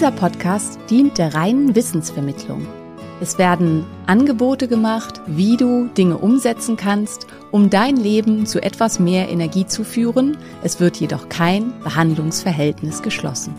[0.00, 2.66] Dieser Podcast dient der reinen Wissensvermittlung.
[3.20, 9.28] Es werden Angebote gemacht, wie du Dinge umsetzen kannst, um dein Leben zu etwas mehr
[9.28, 10.38] Energie zu führen.
[10.62, 13.52] Es wird jedoch kein Behandlungsverhältnis geschlossen.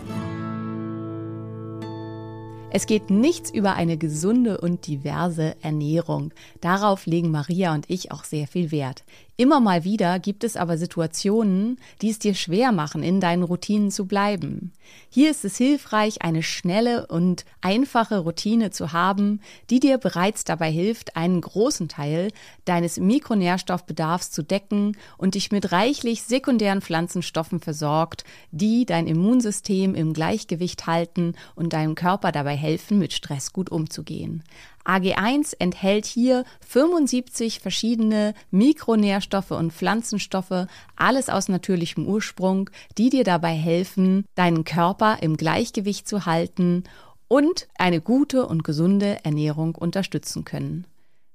[2.72, 6.32] Es geht nichts über eine gesunde und diverse Ernährung.
[6.60, 9.04] Darauf legen Maria und ich auch sehr viel Wert.
[9.38, 13.90] Immer mal wieder gibt es aber Situationen, die es dir schwer machen, in deinen Routinen
[13.90, 14.72] zu bleiben.
[15.08, 20.70] Hier ist es hilfreich, eine schnelle und einfache Routine zu haben, die dir bereits dabei
[20.70, 22.28] hilft, einen großen Teil
[22.66, 30.12] deines Mikronährstoffbedarfs zu decken und dich mit reichlich sekundären Pflanzenstoffen versorgt, die dein Immunsystem im
[30.12, 34.42] Gleichgewicht halten und deinem Körper dabei helfen, mit Stress gut umzugehen.
[34.84, 43.54] AG1 enthält hier 75 verschiedene Mikronährstoffe und Pflanzenstoffe, alles aus natürlichem Ursprung, die dir dabei
[43.54, 46.84] helfen, deinen Körper im Gleichgewicht zu halten
[47.28, 50.86] und eine gute und gesunde Ernährung unterstützen können.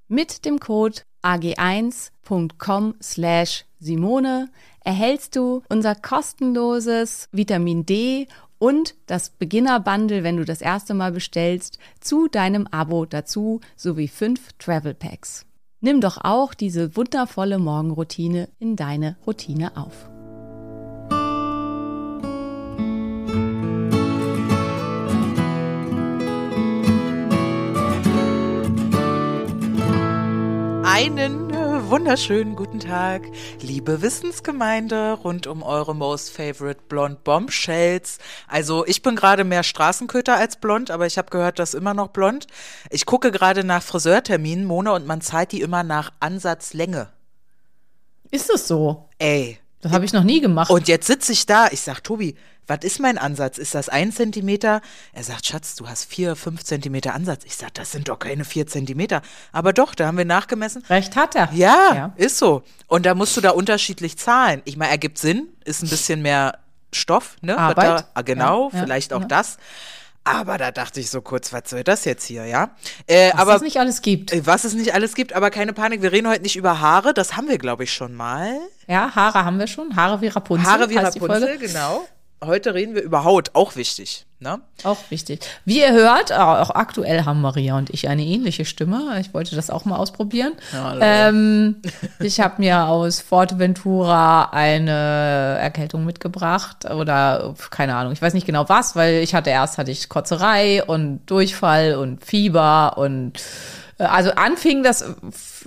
[0.08, 4.50] Mit dem Code ag1.com slash Simone
[4.84, 8.28] erhältst du unser kostenloses Vitamin D
[8.60, 14.54] und das Beginner-Bundle, wenn du das erste Mal bestellst, zu deinem Abo dazu sowie fünf
[14.60, 15.47] Travel Packs.
[15.80, 20.10] Nimm doch auch diese wundervolle Morgenroutine in deine Routine auf.
[30.84, 31.47] Einen
[31.90, 33.22] wunderschönen guten Tag,
[33.62, 38.18] liebe Wissensgemeinde rund um eure most favorite blond Bombshells.
[38.48, 41.94] Also ich bin gerade mehr Straßenköter als blond, aber ich habe gehört, das ist immer
[41.94, 42.48] noch blond.
[42.90, 47.08] Ich gucke gerade nach Friseurterminen, Mona, und man zahlt die immer nach Ansatzlänge.
[48.32, 49.08] Ist es so?
[49.18, 49.58] Ey.
[49.82, 50.70] Das habe ich noch nie gemacht.
[50.72, 53.58] Und jetzt sitze ich da, ich sag, Tobi, was ist mein Ansatz?
[53.58, 54.82] Ist das ein Zentimeter?
[55.14, 57.44] Er sagt, Schatz, du hast vier, fünf Zentimeter Ansatz.
[57.46, 59.22] Ich sag, das sind doch keine vier Zentimeter.
[59.54, 60.84] Aber doch, da haben wir nachgemessen.
[60.90, 61.50] Recht hat er.
[61.54, 62.14] Ja, Ja.
[62.18, 62.64] ist so.
[62.88, 64.62] Und da musst du da unterschiedlich zahlen.
[64.66, 66.58] Ich meine, ergibt Sinn, ist ein bisschen mehr
[66.92, 67.58] Stoff, ne?
[67.58, 68.00] Arbeit.
[68.02, 69.58] Da, ah, genau, Ja, ja, vielleicht auch das.
[70.28, 72.72] Aber da dachte ich so kurz, was soll das jetzt hier, ja?
[73.06, 74.34] Äh, Was aber es nicht alles gibt.
[74.34, 77.14] äh, was es nicht alles gibt, aber keine Panik, wir reden heute nicht über Haare,
[77.14, 78.58] das haben wir, glaube ich, schon mal.
[78.88, 79.96] Ja, Haare haben wir schon.
[79.96, 80.68] Haare wie Rapunzel.
[80.70, 82.06] Haare wie Rapunzel, genau.
[82.44, 84.60] Heute reden wir über Haut, auch wichtig, ne?
[84.84, 85.40] Auch wichtig.
[85.66, 89.20] Wie ihr hört, auch aktuell haben Maria und ich eine ähnliche Stimme.
[89.20, 90.54] Ich wollte das auch mal ausprobieren.
[91.02, 91.82] ähm,
[92.20, 98.70] ich habe mir aus Forteventura eine Erkältung mitgebracht oder keine Ahnung, ich weiß nicht genau
[98.70, 103.42] was, weil ich hatte erst hatte ich Kotzerei und Durchfall und Fieber und
[104.00, 105.66] also anfing das f-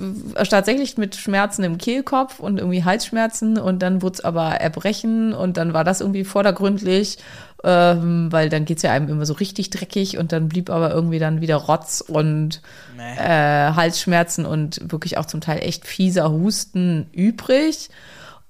[0.49, 5.57] tatsächlich mit Schmerzen im Kehlkopf und irgendwie Halsschmerzen und dann wurde es aber Erbrechen und
[5.57, 7.19] dann war das irgendwie vordergründlich,
[7.65, 11.19] ähm, weil dann geht's ja einem immer so richtig dreckig und dann blieb aber irgendwie
[11.19, 12.63] dann wieder Rotz und
[13.17, 17.91] äh, Halsschmerzen und wirklich auch zum Teil echt fieser Husten übrig.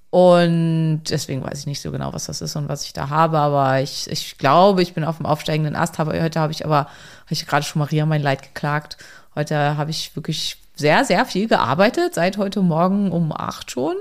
[0.09, 3.39] Und deswegen weiß ich nicht so genau, was das ist und was ich da habe,
[3.39, 6.01] aber ich, ich glaube, ich bin auf dem aufsteigenden Ast.
[6.01, 6.89] Aber heute habe ich aber, habe
[7.29, 8.97] ich gerade schon Maria mein Leid geklagt.
[9.35, 13.95] Heute habe ich wirklich sehr, sehr viel gearbeitet, seit heute Morgen um acht schon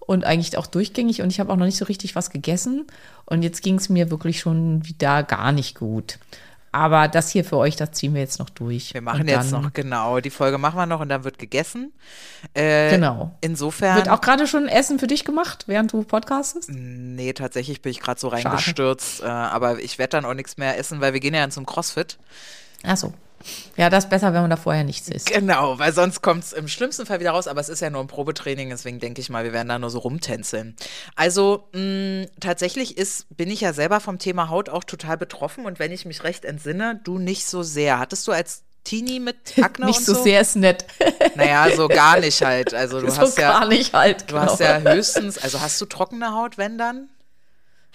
[0.00, 2.86] und eigentlich auch durchgängig und ich habe auch noch nicht so richtig was gegessen
[3.26, 6.18] und jetzt ging es mir wirklich schon wieder gar nicht gut.
[6.74, 8.94] Aber das hier für euch, das ziehen wir jetzt noch durch.
[8.94, 11.92] Wir machen jetzt noch, genau, die Folge machen wir noch und dann wird gegessen.
[12.54, 13.36] Äh, Genau.
[13.42, 13.96] Insofern.
[13.96, 16.70] Wird auch gerade schon Essen für dich gemacht, während du podcastest?
[16.72, 19.20] Nee, tatsächlich bin ich gerade so reingestürzt.
[19.22, 21.66] Äh, aber ich werde dann auch nichts mehr essen, weil wir gehen ja dann zum
[21.66, 22.16] CrossFit.
[22.84, 23.12] Ach so.
[23.76, 25.26] Ja, das ist besser, wenn man da vorher nichts isst.
[25.26, 27.46] Genau, weil sonst kommt es im schlimmsten Fall wieder raus.
[27.48, 29.90] Aber es ist ja nur ein Probetraining, deswegen denke ich mal, wir werden da nur
[29.90, 30.76] so rumtänzeln.
[31.16, 35.66] Also mh, tatsächlich ist, bin ich ja selber vom Thema Haut auch total betroffen.
[35.66, 37.98] Und wenn ich mich recht entsinne, du nicht so sehr.
[37.98, 40.22] Hattest du als Teenie mit Akne Nicht und so, so?
[40.22, 40.84] sehr ist nett.
[41.34, 42.74] Naja, so gar nicht halt.
[42.74, 44.30] Also du so hast ja, gar nicht halt.
[44.30, 47.08] du hast ja höchstens, also hast du trockene Haut, wenn dann?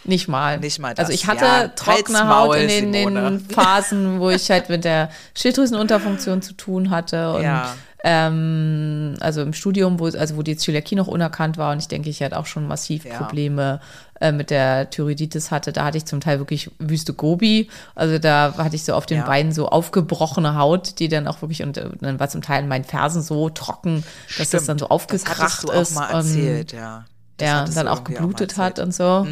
[0.04, 0.60] Nicht mal.
[0.60, 1.10] Nicht mal Also das.
[1.12, 6.42] ich hatte Ja, trockene Haut in den, den Phasen, wo ich halt mit der Schilddrüsenunterfunktion
[6.42, 7.74] zu tun hatte und Ja.
[8.04, 12.10] ähm, also im Studium, wo also wo die Zöliakie noch unerkannt war und ich denke,
[12.10, 13.18] ich hatte auch schon massiv Ja.
[13.18, 13.80] Probleme
[14.22, 15.74] äh, mit der Thyroiditis hatte.
[15.74, 17.70] Da hatte ich zum Teil wirklich wüste Gobi.
[17.96, 19.24] Also da hatte ich so auf den.
[19.26, 22.70] Beinen so aufgebrochene Haut, die dann auch wirklich und äh, dann war zum Teil in
[22.70, 24.04] meinen Fersen so trocken,
[24.38, 25.96] dass das dann so Das aufgekracht hattest du auch ist.
[25.96, 27.06] mal und- erzählt, ja.
[27.38, 28.78] Das ja, dann auch geblutet mal hat.
[28.78, 28.84] Mhm.
[28.84, 29.28] und so.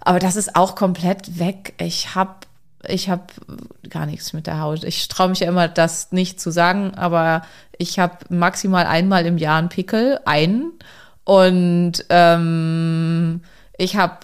[0.00, 1.74] Aber das ist auch komplett weg.
[1.78, 2.34] Ich habe
[2.86, 3.32] ich hab
[3.90, 4.84] gar nichts mit der Haut.
[4.84, 7.42] Ich traue mich ja immer, das nicht zu sagen, aber
[7.78, 10.72] ich habe maximal einmal im Jahr einen Pickel, einen.
[11.24, 13.40] Und ähm,
[13.78, 14.18] ich habe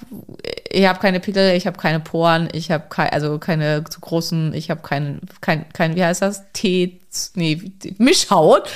[0.70, 4.54] ich hab keine Pickel, ich habe keine Poren, ich habe keine, also keine zu großen,
[4.54, 6.44] ich habe keinen, kein, kein, wie heißt das?
[6.52, 7.00] T,
[7.34, 8.68] nee, Mischhaut,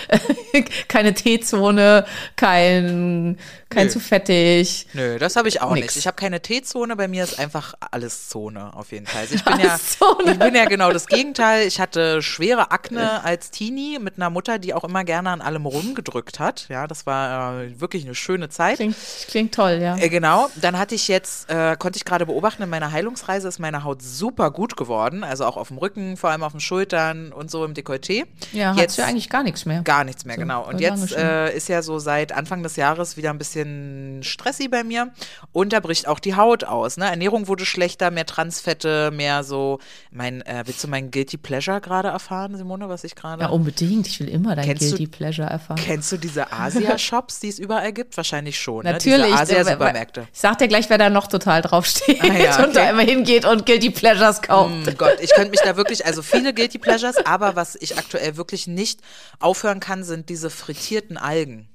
[0.88, 2.04] keine T-Zone,
[2.36, 3.38] kein,
[3.70, 3.92] kein Nö.
[3.92, 4.86] zu fettig.
[4.92, 5.86] Nö, das habe ich auch Nix.
[5.86, 5.96] nicht.
[5.96, 9.22] Ich habe keine T-Zone, bei mir ist einfach alles Zone auf jeden Fall.
[9.22, 10.32] Also ich bin ja, Zone.
[10.32, 11.66] ich bin ja genau das Gegenteil.
[11.66, 15.66] Ich hatte schwere Akne als Teenie mit einer Mutter, die auch immer gerne an allem
[15.66, 16.66] rumgedrückt hat.
[16.68, 18.76] Ja, das war äh, wirklich eine schöne Zeit.
[18.76, 18.96] Klingt,
[19.28, 19.96] klingt toll, ja.
[19.96, 23.58] Äh, genau, dann hatte ich jetzt, äh, konnte ich gerade beobachten, in meiner Heilungsreise ist
[23.58, 25.24] meine Haut super gut geworden.
[25.24, 28.25] Also auch auf dem Rücken, vor allem auf den Schultern und so im Dekolleté.
[28.52, 29.82] Ja, jetzt du ja eigentlich gar nichts mehr.
[29.82, 30.66] Gar nichts mehr, So, genau.
[30.66, 34.84] Und jetzt äh, ist ja so seit Anfang des Jahres wieder ein bisschen stressy bei
[34.84, 35.12] mir
[35.52, 36.96] und da bricht auch die Haut aus.
[36.96, 37.06] Ne?
[37.06, 39.78] Ernährung wurde schlechter, mehr Transfette, mehr so.
[40.10, 43.42] Mein, äh, willst du mein Guilty Pleasure gerade erfahren, Simone, was ich gerade?
[43.42, 44.06] Ja, unbedingt.
[44.06, 45.80] Ich will immer dein Kennst du- Guilty Pleasure erfahren.
[45.82, 48.16] Kennst du diese Asia-Shops, die es überall gibt?
[48.16, 48.84] Wahrscheinlich schon.
[48.84, 49.18] Natürlich.
[49.18, 49.26] Ne?
[49.26, 50.26] Diese äh, Asia-Supermärkte.
[50.32, 52.90] Ich sag dir gleich, wer da noch total draufsteht Ah ja, und da okay.
[52.90, 54.72] immer hingeht und Guilty Pleasures kauft.
[54.88, 58.15] Oh Gott, ich könnte mich da wirklich, also viele Guilty Pleasures, aber was ich aktuell
[58.36, 59.00] wirklich nicht
[59.38, 61.68] aufhören kann, sind diese frittierten Algen.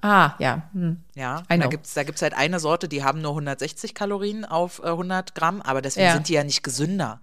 [0.00, 0.68] Ah, ja.
[0.74, 1.02] Hm.
[1.16, 1.68] Ja, da know.
[1.70, 5.60] gibt's da gibt's halt eine Sorte, die haben nur 160 Kalorien auf äh, 100 Gramm,
[5.60, 6.12] aber deswegen Ja.
[6.14, 7.20] sind die ja nicht gesünder.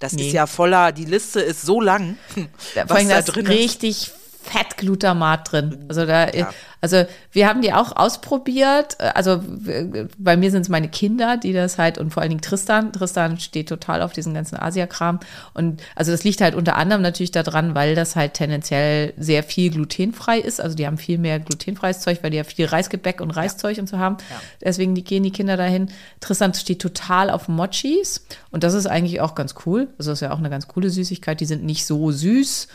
[0.00, 0.26] Das Nee.
[0.26, 2.16] ist ja voller, die Liste ist so lang,
[2.74, 3.52] Da, was da drin ist.
[3.52, 4.12] richtig
[4.50, 5.84] Fettglutamat drin.
[5.88, 6.50] Also da, Ja.
[6.80, 8.96] also wir haben die auch ausprobiert.
[9.00, 12.40] Also w- bei mir sind es meine Kinder, die das halt und vor allen Dingen
[12.40, 12.92] Tristan.
[12.92, 15.20] Tristan steht total auf diesen ganzen Asia-Kram.
[15.54, 19.70] Und also das liegt halt unter anderem natürlich daran, weil das halt tendenziell sehr viel
[19.70, 20.60] glutenfrei ist.
[20.60, 23.88] Also die haben viel mehr glutenfreies Zeug, weil die ja viel Reisgebäck und Reiszeug und
[23.88, 24.16] so haben.
[24.62, 25.90] Deswegen die, gehen die Kinder dahin.
[26.20, 29.88] Tristan steht total auf Mochis und das ist eigentlich auch ganz cool.
[29.98, 31.40] Also das ist ja auch eine ganz coole Süßigkeit.
[31.40, 32.68] Die sind nicht so süß.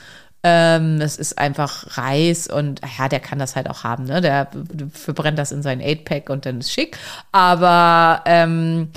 [0.44, 4.20] Ähm, das ist einfach Reis und ja, der kann das halt auch haben, ne?
[4.20, 4.50] Der
[4.92, 6.98] verbrennt das in sein 8-Pack und dann ist schick.
[7.32, 8.90] Aber ähm,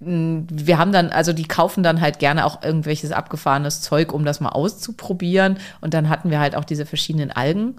[0.00, 4.40] wir haben dann, also die kaufen dann halt gerne auch irgendwelches abgefahrenes Zeug, um das
[4.40, 5.58] mal auszuprobieren.
[5.80, 7.76] Und dann hatten wir halt auch diese verschiedenen Algen.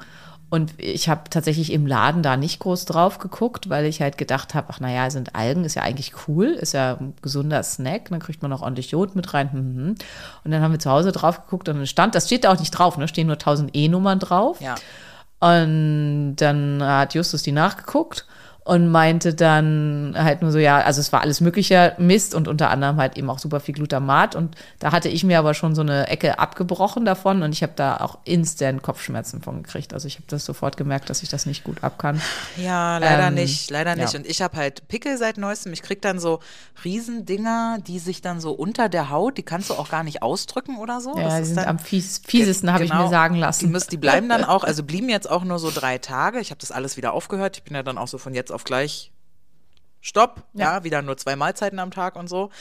[0.49, 4.55] Und ich habe tatsächlich im Laden da nicht groß drauf geguckt, weil ich halt gedacht
[4.55, 8.19] habe, ach naja, sind Algen, ist ja eigentlich cool, ist ja ein gesunder Snack, dann
[8.19, 9.51] kriegt man auch ordentlich Jod mit rein.
[9.51, 9.95] hm, hm.
[10.43, 12.59] Und dann haben wir zu Hause drauf geguckt und dann stand, das steht da auch
[12.59, 13.07] nicht drauf, ne?
[13.07, 14.59] stehen nur 1000 E-Nummern drauf.
[14.59, 14.75] Ja.
[15.39, 18.25] Und dann hat Justus die nachgeguckt
[18.69, 22.69] und meinte dann halt nur so, ja, also es war alles mögliche Mist und unter
[22.69, 24.35] anderem halt eben auch super viel Glutamat.
[24.35, 27.73] Und da hatte ich mir aber schon so eine Ecke abgebrochen davon und ich habe
[27.75, 29.93] da auch instant Kopfschmerzen von gekriegt.
[29.93, 32.21] Also ich habe das sofort gemerkt, dass ich das nicht gut ab kann.
[32.57, 34.13] Ja, leider Ähm, nicht, leider nicht.
[34.13, 34.19] ja.
[34.19, 35.73] Und ich habe halt Pickel seit neuestem.
[35.73, 36.39] Ich krieg dann so
[36.85, 40.77] Riesendinger, die sich dann so unter der Haut, die kannst du auch gar nicht ausdrücken
[40.77, 41.17] oder so.
[41.17, 43.03] Ja, Das die ist sind dann- am fies, fiesesten, habe ich Genau.
[43.05, 43.71] mir sagen Die, lassen.
[43.71, 46.39] müssen, die bleiben dann auch, also blieben jetzt auch nur so drei Tage.
[46.39, 47.57] Ich habe das alles wieder aufgehört.
[47.57, 49.11] Ich bin ja dann auch so von jetzt auf gleich
[50.01, 50.83] Stopp, ja.
[50.85, 52.51] wieder nur zwei Mahlzeiten am Tag und so.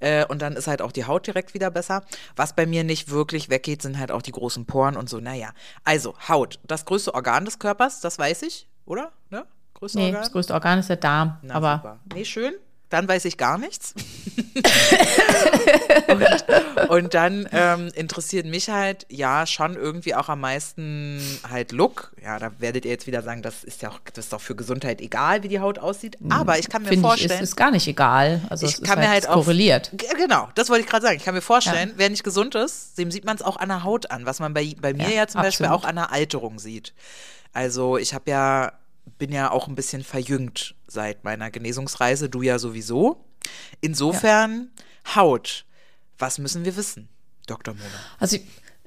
[0.00, 2.02] Äh, und dann ist halt auch die Haut direkt wieder besser.
[2.34, 5.20] Was bei mir nicht wirklich weggeht, sind halt auch die großen Poren und so.
[5.20, 5.50] Naja,
[5.84, 9.12] also Haut, das größte Organ des Körpers, das weiß ich, oder?
[9.30, 9.46] Ne?
[9.74, 10.22] Größte Nee, Organ?
[10.22, 11.38] das größte Organ ist der Darm.
[11.42, 12.00] Na, aber super.
[12.14, 12.54] Nee, schön.
[12.90, 13.92] Dann weiß ich gar nichts.
[16.08, 22.12] und, und dann ähm, interessiert mich halt, ja, schon irgendwie auch am meisten halt Look.
[22.22, 24.56] Ja, da werdet ihr jetzt wieder sagen, das ist ja auch, das ist doch für
[24.56, 26.16] Gesundheit egal, wie die Haut aussieht.
[26.30, 27.42] Aber ich kann mir finde ich, vorstellen.
[27.42, 28.40] ist, ist gar nicht egal.
[28.48, 29.90] Also ich es kann ist mir halt, halt auch korreliert.
[29.94, 31.16] G- Genau, das wollte ich gerade sagen.
[31.18, 33.84] Ich kann mir vorstellen, wer nicht gesund ist, dem sieht man es auch an der
[33.84, 35.84] Haut an, was man bei, bei mir Ja, ja, zum Beispiel absolut.
[35.84, 36.94] auch an der Alterung sieht.
[37.52, 38.72] Also ich habe ja,
[39.18, 43.24] bin ja auch ein bisschen verjüngt seit meiner Genesungsreise, du ja sowieso.
[43.80, 44.70] Insofern
[45.14, 45.64] Haut.
[46.18, 47.08] Was müssen wir wissen,
[47.46, 47.74] Dr.
[47.74, 47.88] Mona?
[48.18, 48.38] Also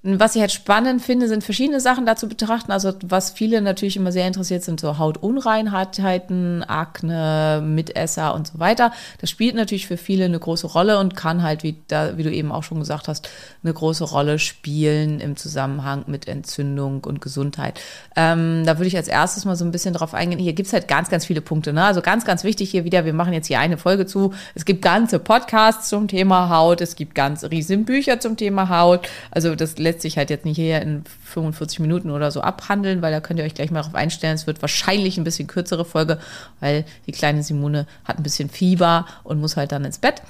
[0.03, 2.71] Was ich halt spannend finde, sind verschiedene Sachen dazu betrachten.
[2.71, 8.91] Also was viele natürlich immer sehr interessiert sind, so Hautunreinheiten, Akne, Mitesser und so weiter.
[9.19, 12.31] Das spielt natürlich für viele eine große Rolle und kann halt, wie, da, wie du
[12.31, 13.29] eben auch schon gesagt hast,
[13.63, 17.79] eine große Rolle spielen im Zusammenhang mit Entzündung und Gesundheit.
[18.15, 20.39] Ähm, da würde ich als erstes mal so ein bisschen drauf eingehen.
[20.39, 21.73] Hier gibt's halt ganz, ganz viele Punkte.
[21.73, 21.83] Ne?
[21.83, 24.33] Also ganz, ganz wichtig hier wieder, wir machen jetzt hier eine Folge zu.
[24.55, 29.07] Es gibt ganze Podcasts zum Thema Haut, es gibt ganz riesen Bücher zum Thema Haut.
[29.29, 33.11] Also das lässt sich halt jetzt nicht hier in 45 Minuten oder so abhandeln, weil
[33.11, 34.35] da könnt ihr euch gleich mal darauf einstellen.
[34.35, 36.19] Es wird wahrscheinlich ein bisschen kürzere Folge,
[36.59, 40.21] weil die kleine Simone hat ein bisschen Fieber und muss halt dann ins Bett.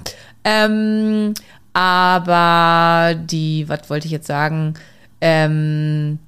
[0.44, 1.34] Ähm,
[1.74, 4.74] aber die, was wollte ich jetzt sagen?
[5.20, 6.18] Ähm,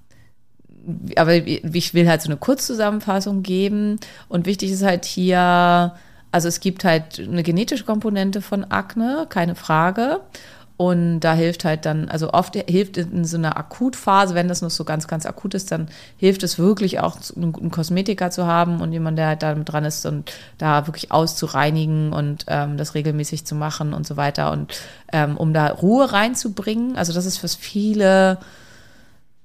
[1.17, 3.99] aber ich will halt so eine Kurzzusammenfassung geben.
[4.29, 5.95] Und wichtig ist halt hier,
[6.31, 10.21] also es gibt halt eine genetische Komponente von Akne, keine Frage.
[10.77, 14.71] Und da hilft halt dann, also oft hilft in so einer Akutphase, wenn das noch
[14.71, 18.93] so ganz, ganz akut ist, dann hilft es wirklich auch, einen Kosmetiker zu haben und
[18.93, 23.55] jemand, der halt da dran ist und da wirklich auszureinigen und ähm, das regelmäßig zu
[23.55, 24.51] machen und so weiter.
[24.51, 24.75] Und
[25.13, 28.39] ähm, um da Ruhe reinzubringen, also das ist fürs viele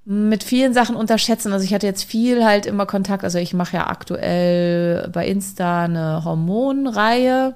[0.05, 1.53] mit vielen Sachen unterschätzen.
[1.53, 5.83] Also ich hatte jetzt viel halt immer Kontakt, also ich mache ja aktuell bei Insta
[5.83, 7.53] eine Hormonreihe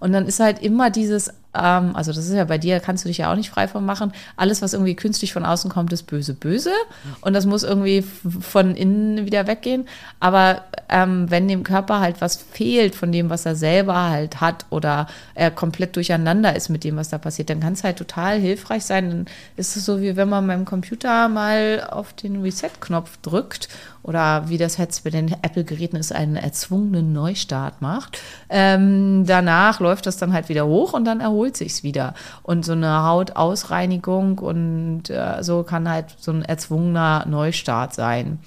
[0.00, 3.08] und dann ist halt immer dieses ähm, also das ist ja bei dir, kannst du
[3.08, 4.12] dich ja auch nicht frei von machen.
[4.36, 6.72] Alles, was irgendwie künstlich von außen kommt, ist böse, böse.
[7.20, 8.04] Und das muss irgendwie
[8.40, 9.86] von innen wieder weggehen.
[10.20, 14.66] Aber ähm, wenn dem Körper halt was fehlt von dem, was er selber halt hat
[14.70, 18.38] oder er komplett durcheinander ist mit dem, was da passiert, dann kann es halt total
[18.38, 19.10] hilfreich sein.
[19.10, 23.68] Dann ist es so, wie wenn man beim Computer mal auf den Reset-Knopf drückt
[24.02, 28.18] oder wie das jetzt bei den Apple-Geräten ist, einen erzwungenen Neustart macht.
[28.48, 32.14] Ähm, danach läuft das dann halt wieder hoch und dann erholt sich's wieder.
[32.42, 38.40] Und so eine Hautausreinigung und äh, so kann halt so ein erzwungener Neustart sein.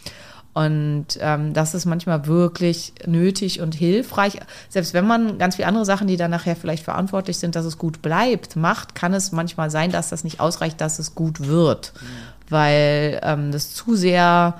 [0.54, 4.40] Und ähm, das ist manchmal wirklich nötig und hilfreich.
[4.70, 7.78] Selbst wenn man ganz viele andere Sachen, die dann nachher vielleicht verantwortlich sind, dass es
[7.78, 11.92] gut bleibt, macht, kann es manchmal sein, dass das nicht ausreicht, dass es gut wird.
[12.00, 12.08] Mhm.
[12.50, 14.56] Weil ähm, das zu sehr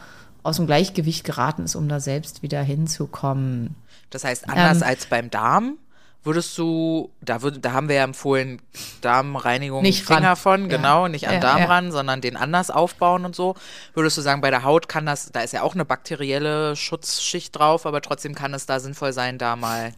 [0.46, 3.76] aus dem Gleichgewicht geraten ist, um da selbst wieder hinzukommen.
[4.12, 5.78] Das heißt, anders ähm, als beim Darm,
[6.24, 8.62] würdest du, da, würd, da haben wir ja empfohlen,
[9.02, 10.36] Darmreinigung nicht Finger ran.
[10.36, 10.78] von, ja.
[10.78, 11.66] genau, nicht an ja, Darm ja.
[11.66, 13.56] ran, sondern den anders aufbauen und so.
[13.96, 17.58] Würdest du sagen, bei der Haut kann das, da ist ja auch eine bakterielle Schutzschicht
[17.58, 19.94] drauf, aber trotzdem kann es da sinnvoll sein, da mal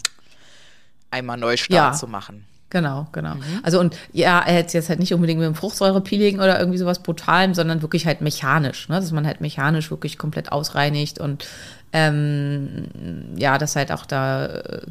[1.11, 2.45] einmal Neustart zu machen.
[2.69, 3.35] Genau, genau.
[3.63, 6.99] Also und ja, er hätte jetzt halt nicht unbedingt mit dem Fruchtsäurepeeling oder irgendwie sowas
[6.99, 8.95] Brutalem, sondern wirklich halt mechanisch, ne?
[8.95, 11.47] dass man halt mechanisch wirklich komplett ausreinigt und
[11.93, 12.89] ähm,
[13.37, 14.81] ja, dass halt auch da äh,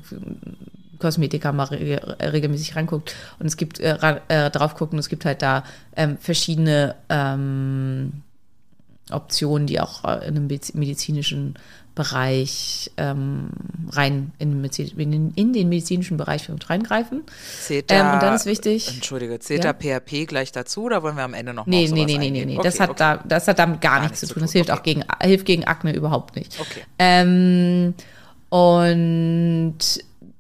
[0.99, 2.00] Kosmetiker mal re
[2.33, 5.62] regelmäßig reinguckt und es gibt äh, äh, drauf gucken, es gibt halt da
[5.95, 8.23] ähm, verschiedene ähm,
[9.11, 11.55] Optionen, die auch äh, in einem mediz- medizinischen
[11.95, 13.49] Bereich ähm,
[13.91, 17.23] rein in, den in, den, in den medizinischen Bereich mit reingreifen.
[17.63, 19.73] Zählt Ähm, und dann ist wichtig- Entschuldige, zählt Ja?
[19.73, 22.45] PHP gleich dazu oder wollen wir am Ende noch mal Nee, nee, nee, nee, nee,
[22.45, 22.55] nee.
[22.59, 22.99] Okay, das, hat okay.
[22.99, 24.43] da, das hat damit gar, nichts zu tun.
[24.43, 24.79] Das hilft okay.
[24.79, 26.61] auch gegen, hilft gegen Akne überhaupt nicht.
[26.61, 26.83] Okay.
[26.99, 27.95] Ähm,
[28.51, 29.79] und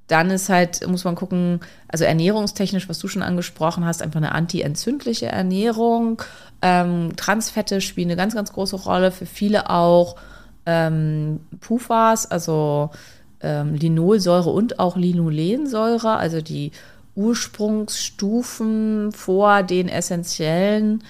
[0.08, 4.32] dann ist halt, muss man gucken, also ernährungstechnisch, was du schon angesprochen hast, einfach eine
[4.32, 6.22] anti-entzündliche Ernährung.
[6.62, 10.16] Ähm, Transfette spielen eine ganz, ganz große Rolle, für viele auch
[10.64, 12.90] ähm, PUFAs, also
[13.40, 16.70] ähm, Linolsäure und auch Linolensäure, also die
[17.16, 21.02] Ursprungsstufen vor den essentiellen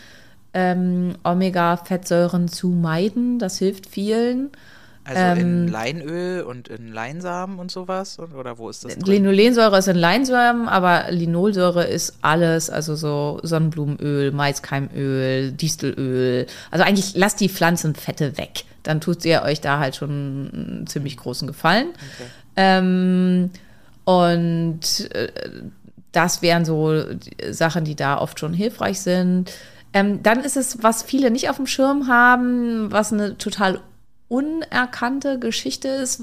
[0.55, 3.39] ähm, Omega-Fettsäuren zu meiden.
[3.39, 4.51] Das hilft vielen.
[5.09, 8.19] Also Ähm, in Leinöl und in Leinsamen und sowas?
[8.19, 9.07] Oder wo ist das drin?
[9.07, 16.47] Linolensäure ist in Leinsäuren, aber Linolsäure ist alles, also so Sonnenblumenöl, Maiskeimöl, Distelöl.
[16.73, 18.65] Also eigentlich lasst die Pflanzenfette weg.
[18.83, 21.89] Dann tut ihr euch da halt schon einen ziemlich großen Gefallen.
[22.57, 23.51] Ähm,
[24.05, 25.29] und äh,
[26.13, 29.53] das wären so die Sachen, die da oft schon hilfreich sind.
[29.93, 33.81] Ähm, dann ist es, was viele nicht auf dem Schirm haben, was eine total
[34.29, 36.23] unerkannte Geschichte ist,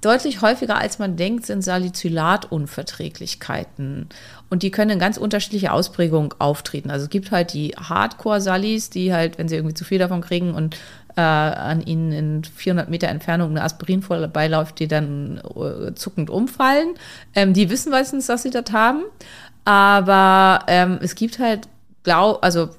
[0.00, 4.08] deutlich häufiger als man denkt, sind Salicylatunverträglichkeiten.
[4.50, 6.90] Und die können in ganz unterschiedliche Ausprägung auftreten.
[6.90, 10.54] Also es gibt halt die Hardcore-Salis, die halt, wenn sie irgendwie zu viel davon kriegen
[10.54, 10.76] und
[11.16, 16.94] äh, an ihnen in 400 Meter Entfernung eine Aspirin vorbeiläuft, die dann äh, zuckend umfallen.
[17.34, 19.02] Ähm, die wissen meistens, dass sie das haben.
[19.64, 21.68] Aber ähm, es gibt halt,
[22.02, 22.70] glaub, also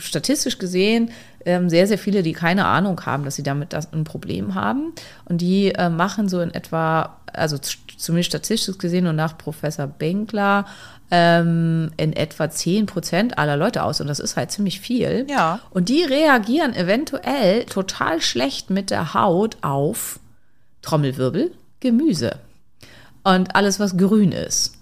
[0.00, 1.10] statistisch gesehen
[1.44, 4.92] ähm, sehr, sehr viele, die keine Ahnung haben, dass sie damit das ein Problem haben.
[5.24, 10.66] Und die äh, machen so in etwa, also zumindest statistisch gesehen und nach Professor Benkler,
[11.10, 14.00] ähm, in etwa 10 Prozent aller Leute aus.
[14.00, 15.26] Und das ist halt ziemlich viel.
[15.30, 15.60] Ja.
[15.70, 20.20] Und die reagieren eventuell total schlecht mit der Haut auf
[20.82, 22.36] Trommelwirbel, Gemüse
[23.24, 24.77] und alles, was grün ist.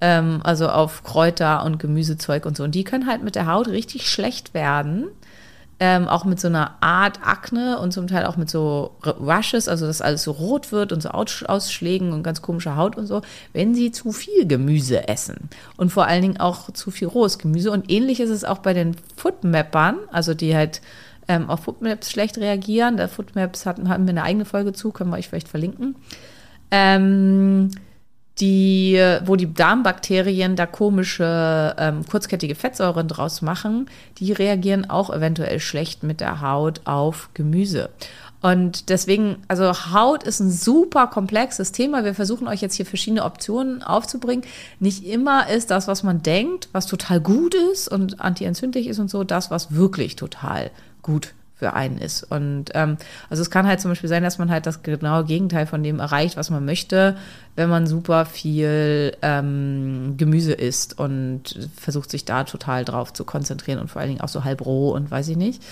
[0.00, 2.64] Ähm, also auf Kräuter und Gemüsezeug und so.
[2.64, 5.08] Und die können halt mit der Haut richtig schlecht werden.
[5.80, 9.86] Ähm, auch mit so einer Art Akne und zum Teil auch mit so Rushes, also
[9.86, 13.22] dass alles so rot wird und so Aus Ausschlägen und ganz komische Haut und so,
[13.52, 15.48] wenn sie zu viel Gemüse essen.
[15.76, 17.70] Und vor allen Dingen auch zu viel rohes Gemüse.
[17.70, 20.80] Und ähnlich ist es auch bei den Foodmappern, also die halt
[21.28, 22.96] ähm, auf Foodmaps schlecht reagieren.
[22.96, 25.94] Der Foodmaps hatten, hatten wir eine eigene Folge zu, können wir euch vielleicht verlinken.
[26.72, 27.70] Ähm,
[28.40, 33.86] die, wo die Darmbakterien da komische ähm, kurzkettige Fettsäuren draus machen,
[34.18, 37.90] die reagieren auch eventuell schlecht mit der Haut auf Gemüse.
[38.40, 42.04] Und deswegen, also Haut ist ein super komplexes Thema.
[42.04, 44.44] Wir versuchen euch jetzt hier verschiedene Optionen aufzubringen.
[44.78, 49.10] Nicht immer ist das, was man denkt, was total gut ist und antientzündlich ist und
[49.10, 50.70] so, das, was wirklich total
[51.02, 52.22] gut für einen ist.
[52.22, 52.96] Und ähm,
[53.28, 55.98] also es kann halt zum Beispiel sein, dass man halt das genaue Gegenteil von dem
[55.98, 57.16] erreicht, was man möchte,
[57.56, 63.80] wenn man super viel ähm, Gemüse isst und versucht sich da total drauf zu konzentrieren
[63.80, 65.62] und vor allen Dingen auch so halb roh und weiß ich nicht.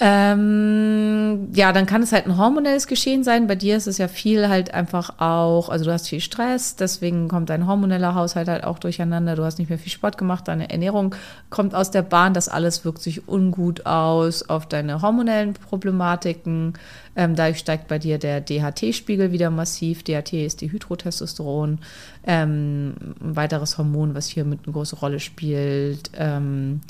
[0.00, 3.48] Ähm, ja, dann kann es halt ein hormonelles Geschehen sein.
[3.48, 7.26] Bei dir ist es ja viel halt einfach auch, also du hast viel Stress, deswegen
[7.26, 9.34] kommt dein hormoneller Haushalt halt auch durcheinander.
[9.34, 11.16] Du hast nicht mehr viel Sport gemacht, deine Ernährung
[11.50, 12.32] kommt aus der Bahn.
[12.32, 16.74] Das alles wirkt sich ungut aus auf deine hormonellen Problematiken.
[17.16, 20.04] Ähm, dadurch steigt bei dir der DHT-Spiegel wieder massiv.
[20.04, 21.80] DHT ist die Hydrotestosteron,
[22.24, 26.12] ähm, ein weiteres Hormon, was hier mit eine große Rolle spielt.
[26.16, 26.82] Ähm,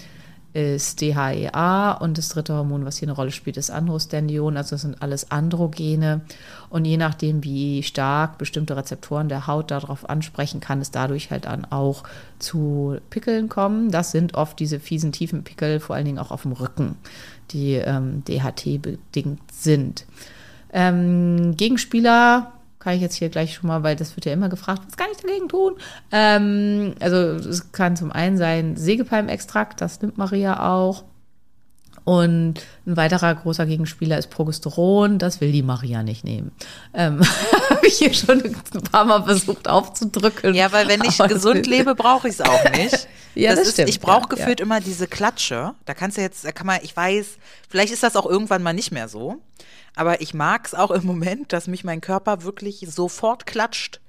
[0.55, 4.57] ist DHEA und das dritte Hormon, was hier eine Rolle spielt, ist Androstendion.
[4.57, 6.23] Also das sind alles Androgene.
[6.71, 11.45] Und je nachdem, wie stark bestimmte Rezeptoren der Haut darauf ansprechen, kann es dadurch halt
[11.45, 12.05] dann auch
[12.39, 13.91] zu Pickeln kommen.
[13.91, 16.97] Das sind oft diese fiesen, tiefen Pickel, vor allen Dingen auch auf dem Rücken,
[17.51, 20.07] die ähm, DHT-bedingt sind.
[20.73, 22.53] Ähm, Gegenspieler
[22.89, 25.09] kann ich jetzt hier gleich schon mal, weil das wird ja immer gefragt, was kann
[25.13, 25.75] ich dagegen tun?
[26.11, 31.05] Ähm, also es kann zum einen sein Sägepalmextrakt, das nimmt Maria auch.
[32.05, 32.55] Und
[32.87, 35.19] ein weiterer großer Gegenspieler ist Progesteron.
[35.19, 36.53] Das will die Maria nicht nehmen.
[36.95, 37.21] Ähm,
[37.69, 40.55] Habe ich hier schon ein paar Mal versucht aufzudrücken.
[40.55, 43.07] Ja, weil wenn ich gesund lebe, brauche ich es auch nicht.
[43.35, 43.91] ja, das, das ist, stimmt.
[43.91, 44.65] Ich brauche ja, gefühlt ja.
[44.65, 45.75] immer diese Klatsche.
[45.85, 47.37] Da kannst du jetzt, da kann man, ich weiß,
[47.69, 49.43] vielleicht ist das auch irgendwann mal nicht mehr so.
[49.99, 54.01] Aber ich mag es auch im Moment, dass mich mein Körper wirklich sofort klatscht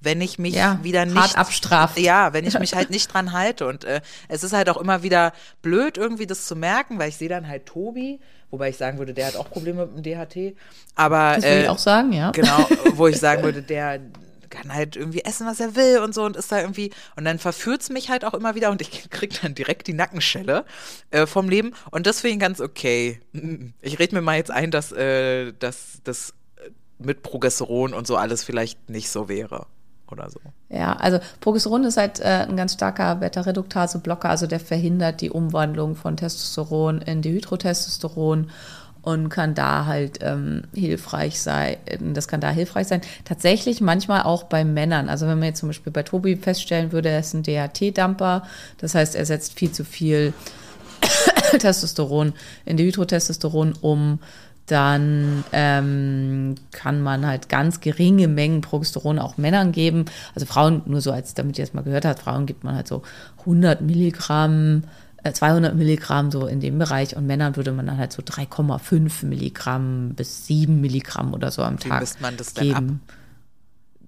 [0.00, 1.98] wenn ich mich Ja, wieder nicht hart abstraft.
[1.98, 5.02] Ja, wenn ich mich halt nicht dran halte und äh, es ist halt auch immer
[5.02, 5.32] wieder
[5.62, 9.12] blöd irgendwie das zu merken, weil ich sehe dann halt Tobi, wobei ich sagen würde,
[9.12, 10.56] der hat auch Probleme mit dem DHT,
[10.94, 12.30] aber Das will äh, ich auch sagen, ja.
[12.30, 14.00] Genau, wo ich sagen würde, der
[14.48, 17.38] kann halt irgendwie essen, was er will und so und ist da irgendwie und dann
[17.38, 20.64] verführt's mich halt auch immer wieder und ich krieg dann direkt die Nackenschelle
[21.10, 23.20] äh, vom Leben und ich ganz okay.
[23.80, 26.34] Ich rede mir mal jetzt ein, dass äh, dass das
[26.98, 29.66] mit Progesteron und so alles vielleicht nicht so wäre
[30.10, 30.40] oder so.
[30.68, 35.96] Ja, also Progesteron ist halt äh, ein ganz starker Beta-Reduktase-Blocker, also der verhindert die Umwandlung
[35.96, 38.50] von Testosteron in Dihydrotestosteron
[39.02, 41.76] und kann da halt ähm, hilfreich sein.
[42.14, 43.00] Das kann da hilfreich sein.
[43.24, 45.08] Tatsächlich manchmal auch bei Männern.
[45.08, 48.42] Also wenn man jetzt zum Beispiel bei Tobi feststellen würde, er ist ein DHT-Damper,
[48.78, 50.32] das heißt, er setzt viel zu viel
[51.58, 52.34] Testosteron
[52.64, 54.18] in Dihydrotestosteron um,
[54.66, 60.04] dann ähm, kann man halt ganz geringe Mengen Progesteron auch Männern geben.
[60.34, 62.86] Also Frauen, nur so als, damit ihr das mal gehört habt, Frauen gibt man halt
[62.86, 63.02] so
[63.40, 64.84] 100 Milligramm,
[65.34, 70.14] 200 Milligramm so in dem Bereich und Männern würde man dann halt so 3,5 Milligramm
[70.14, 73.00] bis 7 Milligramm oder so am Wie Tag misst man das denn geben.
[73.08, 73.14] ab?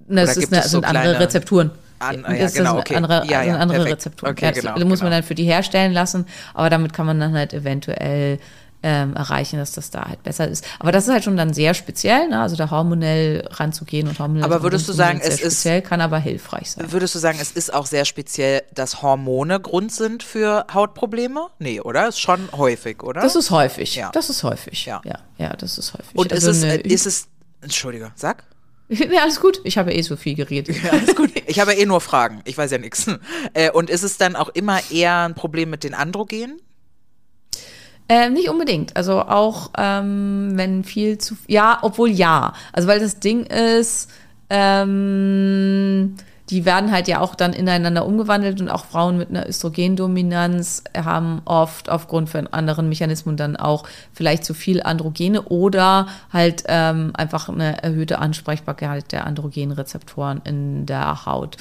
[0.09, 1.71] Na, Das ist eine, es so sind andere Rezepturen.
[2.01, 2.97] An- ah ja, Das genau, sind okay.
[2.97, 3.85] andere, Ja, sind ja, andere.
[3.85, 4.33] Rezepturen.
[4.33, 5.17] Okay, ja, genau, das muss man genau.
[5.21, 8.39] dann für die herstellen lassen, aber damit kann man dann halt eventuell
[8.83, 10.65] ähm, erreichen, dass das da halt besser ist.
[10.79, 12.41] Aber das ist halt schon dann sehr speziell, ne?
[12.41, 16.19] also da hormonell ranzugehen und hormonell Aber würdest du sagen, es ist- speziell, kann aber
[16.19, 16.91] hilfreich sein.
[16.91, 21.49] Würdest du sagen, es ist auch sehr speziell, dass Hormone Grund sind für Hautprobleme?
[21.59, 22.09] Nee, oder?
[22.09, 23.21] Ist schon häufig, oder?
[23.21, 23.95] Das ist häufig.
[23.97, 24.11] Ja.
[24.13, 24.87] Das ist häufig.
[24.87, 25.03] Ja.
[25.05, 26.15] ja, ja, das ist häufig.
[26.17, 27.29] Und Also ist, es, äh, ist es,
[27.61, 28.45] Entschuldige, sag.
[28.89, 29.61] nee, alles gut.
[29.65, 30.77] Ich habe eh so viel geredet.
[30.91, 31.31] Alles gut.
[31.47, 32.41] Ich habe ja eh nur Fragen.
[32.45, 33.07] Ich weiß ja nichts.
[33.75, 36.61] Und ist es dann auch immer eher ein Problem mit den Androgenen?
[38.11, 38.97] Ähm, nicht unbedingt.
[38.97, 42.55] Also auch ähm, wenn viel zu ja, obwohl ja.
[42.73, 44.11] Also weil das Ding ist,
[44.51, 46.17] ähm,
[46.51, 51.41] die werden halt ja auch dann ineinander umgewandelt und auch Frauen mit einer Östrogendominanz haben
[51.45, 57.49] oft aufgrund von anderen Mechanismen dann auch vielleicht zu viel Androgene oder halt ähm, einfach
[57.49, 61.59] eine erhöhte Ansprechbarkeit der Androgenrezeptoren in der Haut.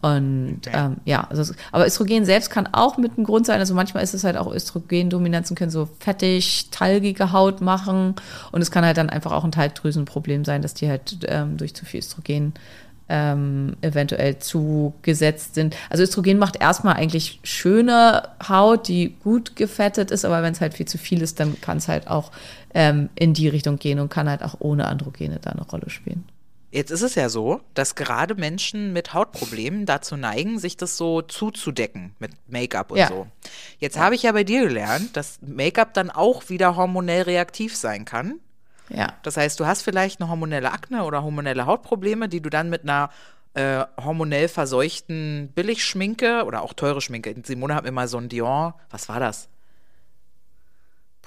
[0.00, 3.58] Und ähm, ja, also, aber Östrogen selbst kann auch mit einem Grund sein.
[3.58, 8.14] Also manchmal ist es halt auch Östrogendominanzen können so fettig, talgige Haut machen.
[8.52, 11.74] Und es kann halt dann einfach auch ein Talgdrüsenproblem sein, dass die halt ähm, durch
[11.74, 12.52] zu viel Östrogen
[13.08, 15.74] ähm, eventuell zugesetzt sind.
[15.90, 20.74] Also Östrogen macht erstmal eigentlich schöne Haut, die gut gefettet ist, aber wenn es halt
[20.74, 22.30] viel zu viel ist, dann kann es halt auch
[22.74, 26.24] ähm, in die Richtung gehen und kann halt auch ohne Androgene da eine Rolle spielen.
[26.70, 31.22] Jetzt ist es ja so, dass gerade Menschen mit Hautproblemen dazu neigen, sich das so
[31.22, 33.08] zuzudecken mit Make-up und Ja.
[33.08, 33.26] so.
[33.78, 38.04] Jetzt habe ich ja bei dir gelernt, dass Make-up dann auch wieder hormonell reaktiv sein
[38.04, 38.40] kann.
[38.90, 39.14] Ja.
[39.22, 42.82] Das heißt, du hast vielleicht eine hormonelle Akne oder hormonelle Hautprobleme, die du dann mit
[42.82, 43.10] einer
[43.54, 47.34] äh, hormonell verseuchten Billigschminke oder auch teure Schminke.
[47.44, 49.48] Simone hat mir mal so ein Dior, was war das?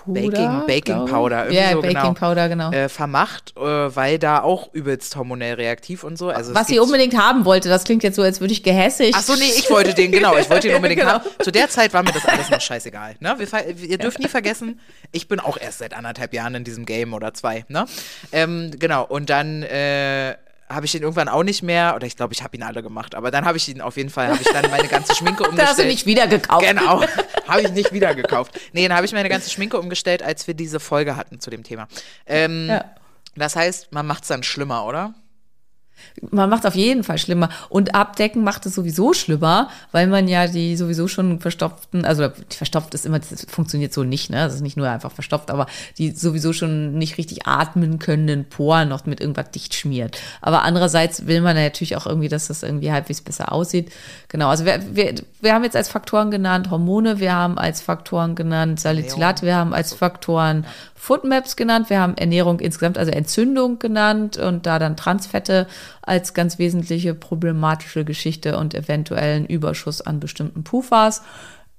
[0.06, 1.06] Baking, Baking.
[1.06, 2.14] Powder, irgendwie Ja, so, Baking genau.
[2.14, 2.72] Powder, genau.
[2.72, 6.30] Äh, vermacht, äh, weil da auch übelst hormonell reaktiv und so.
[6.30, 9.14] Also Was sie unbedingt haben wollte, das klingt jetzt so, als würde ich gehässig.
[9.16, 11.14] Ach so, nee, ich wollte den, genau, ich wollte ihn unbedingt Genau.
[11.14, 11.26] haben.
[11.44, 13.16] Zu der Zeit war mir das alles noch scheißegal.
[13.20, 13.36] Ne?
[13.38, 14.80] Wir, ihr dürft nie vergessen,
[15.12, 17.66] ich bin auch erst seit anderthalb Jahren in diesem Game oder zwei.
[17.68, 17.86] Ne?
[18.32, 20.36] Ähm, genau, und dann äh,
[20.74, 23.16] habe ich ihn irgendwann auch nicht mehr, oder ich glaube, ich habe ihn alle gemacht,
[23.16, 25.70] aber dann habe ich ihn auf jeden Fall, habe ich dann meine ganze Schminke umgestellt.
[25.70, 26.66] Hast du nicht wieder gekauft.
[26.66, 27.04] Genau,
[27.48, 28.60] habe ich nicht wieder gekauft.
[28.74, 31.64] Nee, dann habe ich meine ganze Schminke umgestellt, als wir diese Folge hatten zu dem
[31.64, 31.88] Thema.
[32.26, 32.86] Ähm, Ja.
[33.36, 35.14] Das heißt, man macht es dann schlimmer, oder?
[36.30, 37.50] Man macht auf jeden Fall schlimmer.
[37.70, 42.94] Und abdecken macht es sowieso schlimmer, weil man ja die sowieso schon verstopften, also verstopft
[42.94, 44.38] ist immer, das funktioniert so nicht, ne?
[44.38, 48.90] Das ist nicht nur einfach verstopft, aber die sowieso schon nicht richtig atmen können Poren
[48.90, 50.18] noch mit irgendwas dicht schmiert.
[50.42, 53.92] Aber andererseits will man ja natürlich auch irgendwie, dass das irgendwie halbwegs besser aussieht.
[54.28, 58.36] Genau, also wir, wir, wir haben jetzt als Faktoren genannt Hormone, wir haben als Faktoren
[58.36, 64.38] genannt Salicylate, wir haben als Faktoren Foodmaps genannt, wir haben Ernährung insgesamt, also Entzündung genannt
[64.38, 65.66] und da dann Transfette
[66.02, 71.22] als ganz wesentliche problematische Geschichte und eventuellen Überschuss an bestimmten Pufas.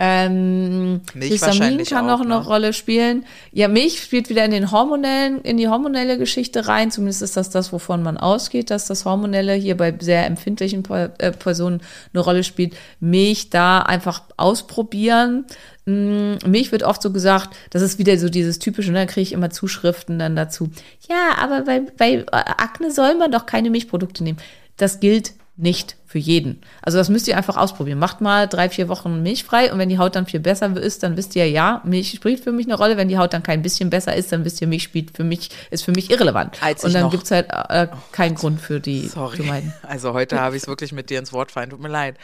[0.04, 2.44] Ähm, Milch Histamin kann auch, noch eine ne?
[2.44, 3.24] Rolle spielen.
[3.52, 6.90] Ja, Milch spielt wieder in den hormonellen, in die hormonelle Geschichte rein.
[6.90, 11.30] Zumindest ist das das, wovon man ausgeht, dass das Hormonelle hier bei sehr empfindlichen äh,
[11.30, 12.74] Personen eine Rolle spielt.
[12.98, 15.44] Milch da einfach ausprobieren.
[15.84, 19.22] Mm, Milch wird oft so gesagt, das ist wieder so dieses typische, ne, da kriege
[19.22, 20.70] ich immer Zuschriften dann dazu.
[21.08, 24.38] Ja, aber bei, bei äh, Akne soll man doch keine Milchprodukte nehmen.
[24.76, 26.60] Das gilt nicht für jeden.
[26.80, 27.98] Also das müsst ihr einfach ausprobieren.
[27.98, 31.16] Macht mal drei, vier Wochen milchfrei und wenn die Haut dann viel besser ist, dann
[31.16, 32.96] wisst ihr, ja, Milch spielt für mich eine Rolle.
[32.96, 35.50] Wenn die Haut dann kein bisschen besser ist, dann wisst ihr, Milch spielt für mich,
[35.70, 36.56] ist für mich irrelevant.
[36.62, 39.36] Als und dann noch- gibt's halt äh, keinen Grund für die Sorry.
[39.38, 39.72] zu meiden.
[39.82, 42.16] Also heute habe ich es wirklich mit dir ins Wort fallen, tut mir leid.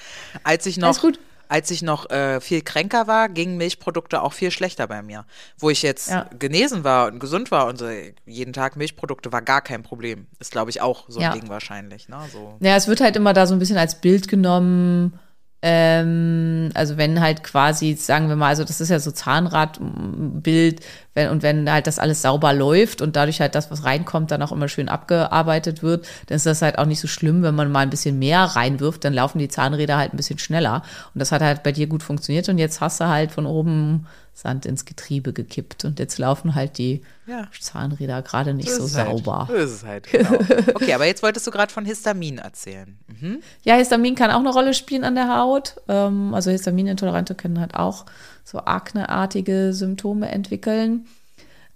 [0.42, 1.18] Als ich noch, Alles gut.
[1.48, 5.24] Als ich noch äh, viel kränker war, gingen Milchprodukte auch viel schlechter bei mir.
[5.58, 6.28] Wo ich jetzt Ja.
[6.38, 7.88] genesen war und gesund war und so,
[8.26, 10.26] jeden Tag Milchprodukte war gar kein Problem.
[10.40, 11.32] Ist, glaube ich, auch so ein Ja.
[11.32, 12.08] Ding wahrscheinlich.
[12.08, 12.18] Ne?
[12.32, 12.56] So.
[12.60, 15.18] Ja, es wird halt immer da so ein bisschen als Bild genommen.
[15.60, 20.80] Ähm, also wenn halt quasi, sagen wir mal, also das ist ja so Zahnradbild,
[21.14, 24.42] wenn, und wenn halt das alles sauber läuft und dadurch halt das, was reinkommt, dann
[24.42, 27.72] auch immer schön abgearbeitet wird, dann ist das halt auch nicht so schlimm, wenn man
[27.72, 30.82] mal ein bisschen mehr reinwirft, dann laufen die Zahnräder halt ein bisschen schneller.
[31.12, 34.06] Und das hat halt bei dir gut funktioniert und jetzt hast du halt von oben
[34.40, 37.48] Sand ins Getriebe gekippt und jetzt laufen halt die Ja.
[37.60, 39.08] Zahnräder gerade nicht so ist halt.
[39.08, 39.46] sauber.
[39.50, 40.30] So ist es halt, genau.
[40.74, 42.96] Okay, aber jetzt wolltest du gerade von Histamin erzählen.
[43.08, 43.40] Mhm.
[43.64, 45.80] Ja, Histamin kann auch eine Rolle spielen an der Haut.
[45.88, 48.06] Ähm, also Histaminintolerante können halt auch
[48.44, 51.06] so akneartige Symptome entwickeln.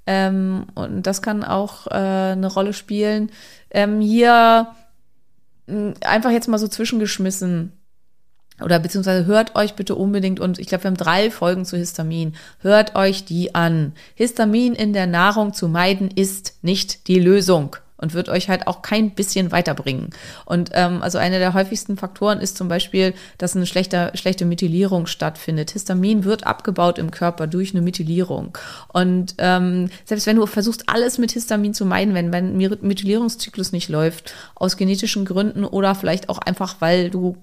[0.07, 3.33] Ähm, und das kann auch äh, eine Rolle spielen.
[3.71, 4.69] Ähm, hier
[6.05, 7.73] einfach jetzt mal so zwischengeschmissen.
[8.63, 12.35] Oder beziehungsweise hört euch bitte unbedingt, und ich glaube, wir haben drei Folgen zu Histamin,
[12.61, 13.93] hört euch die an.
[14.15, 18.83] Histamin in der Nahrung zu meiden ist nicht die Lösung und wird euch halt auch
[18.83, 20.11] kein bisschen weiterbringen.
[20.45, 25.07] Und ähm, also einer der häufigsten Faktoren ist zum Beispiel, dass eine schlechte, schlechte Methylierung
[25.07, 25.71] stattfindet.
[25.71, 28.59] Histamin wird abgebaut im Körper durch eine Methylierung.
[28.89, 33.89] Und ähm, selbst wenn du versuchst, alles mit Histamin zu meiden, wenn dein Methylierungszyklus nicht
[33.89, 37.37] läuft, aus genetischen Gründen oder vielleicht auch einfach, weil du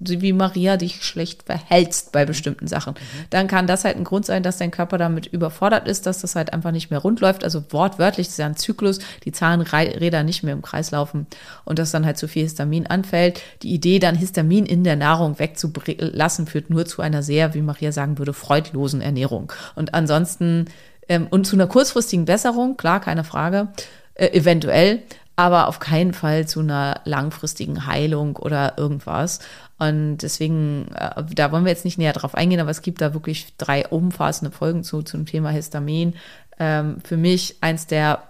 [0.00, 2.94] wie Maria dich schlecht verhältst bei bestimmten Sachen,
[3.30, 6.36] dann kann das halt ein Grund sein, dass dein Körper damit überfordert ist, dass das
[6.36, 7.44] halt einfach nicht mehr rund läuft.
[7.44, 11.26] Also wortwörtlich, das ist ja ein Zyklus, die Zahnräder nicht mehr im Kreis laufen
[11.64, 13.42] und dass dann halt zu viel Histamin anfällt.
[13.62, 17.92] Die Idee, dann Histamin in der Nahrung wegzulassen, führt nur zu einer sehr, wie Maria
[17.92, 19.52] sagen würde, freudlosen Ernährung.
[19.74, 20.66] Und ansonsten,
[21.08, 23.68] ähm, und zu einer kurzfristigen Besserung, klar, keine Frage,
[24.14, 25.02] äh, eventuell,
[25.38, 29.38] aber auf keinen Fall zu einer langfristigen Heilung oder irgendwas.
[29.78, 33.14] Und deswegen, äh, da wollen wir jetzt nicht näher drauf eingehen, aber es gibt da
[33.14, 36.14] wirklich drei umfassende Folgen zu zum Thema Histamin.
[36.58, 38.22] Ähm, für mich eins der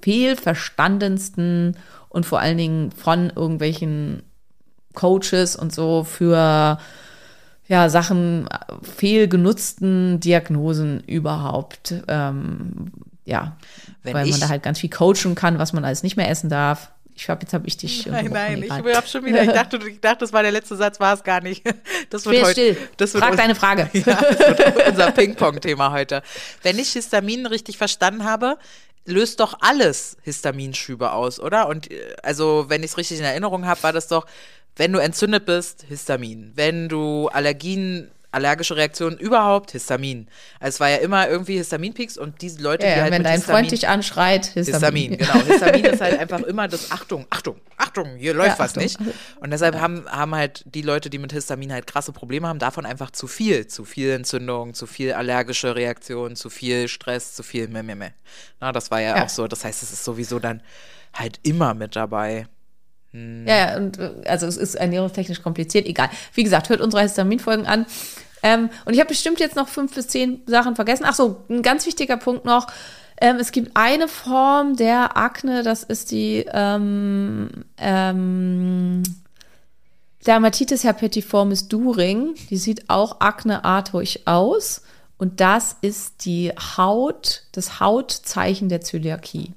[0.00, 1.76] fehlverstandensten
[2.08, 4.22] und vor allen Dingen von irgendwelchen
[4.94, 6.78] Coaches und so für
[7.68, 8.48] ja, Sachen,
[8.82, 11.94] fehlgenutzten Diagnosen überhaupt.
[12.08, 12.92] Ähm,
[13.24, 13.56] ja,
[14.02, 16.50] Wenn weil man da halt ganz viel coachen kann, was man alles nicht mehr essen
[16.50, 16.90] darf.
[17.22, 18.04] Ich glaube, jetzt habe ich dich.
[18.06, 18.96] Nein, nein, ich egal.
[18.96, 21.40] hab schon wieder, ich dachte, ich dachte, das war der letzte Satz, war es gar
[21.40, 21.62] nicht.
[22.10, 22.88] Das wird Still, heute, still.
[22.96, 23.88] das wird Frag deine Frage.
[23.92, 26.22] Ja, das wird unser Ping-Pong-Thema heute.
[26.64, 28.58] Wenn ich Histamin richtig verstanden habe,
[29.06, 31.68] löst doch alles Histaminschübe aus, oder?
[31.68, 34.26] Und äh, also, wenn ich es richtig in Erinnerung habe, war das doch,
[34.74, 36.50] wenn du entzündet bist, Histamin.
[36.56, 40.26] Wenn du Allergien, allergische Reaktionen überhaupt, Histamin.
[40.58, 43.22] Also es war ja immer irgendwie Histaminpeaks und diese Leute, Ja, die ja, halt wenn
[43.22, 45.12] dein Histamin, Freund dich anschreit, Histamin.
[45.12, 45.44] Histamin, genau.
[45.44, 48.82] Histamin ist halt einfach immer das Achtung, Achtung, Achtung, hier läuft Ja, was Achtung.
[48.82, 48.98] nicht.
[49.40, 52.86] Und deshalb haben, haben halt die Leute, die mit Histamin halt krasse Probleme haben, davon
[52.86, 53.66] einfach zu viel.
[53.66, 58.10] Zu viel Entzündung, zu viel allergische Reaktion, zu viel Stress, zu viel meh, meh, meh.
[58.60, 59.24] Na, das war ja, Ja.
[59.24, 59.46] auch so.
[59.46, 60.62] Das heißt, es ist sowieso dann
[61.12, 62.46] halt immer mit dabei.
[63.12, 66.08] Ja, ja, und äh, also es ist ernährungstechnisch kompliziert, egal.
[66.34, 67.86] Wie gesagt, hört unsere Histaminfolgen an.
[68.42, 71.04] Ähm, und ich habe bestimmt jetzt noch fünf bis zehn Sachen vergessen.
[71.06, 72.66] Ach so, ein ganz wichtiger Punkt noch.
[73.20, 79.02] Ähm, es gibt eine Form der Akne, das ist die ähm, ähm,
[80.26, 82.34] Dermatitis herpetiformis During.
[82.50, 84.82] Die sieht auch akneartig aus.
[85.22, 89.52] Und das ist die Haut, das Hautzeichen der Zöliakie.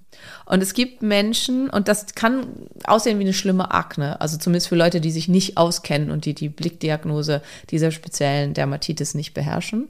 [0.46, 2.46] Und es gibt Menschen, und das kann
[2.84, 6.36] aussehen wie eine schlimme Akne, also zumindest für Leute, die sich nicht auskennen und die
[6.36, 9.90] die Blickdiagnose dieser speziellen Dermatitis nicht beherrschen.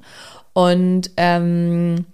[0.54, 2.06] Und ähm,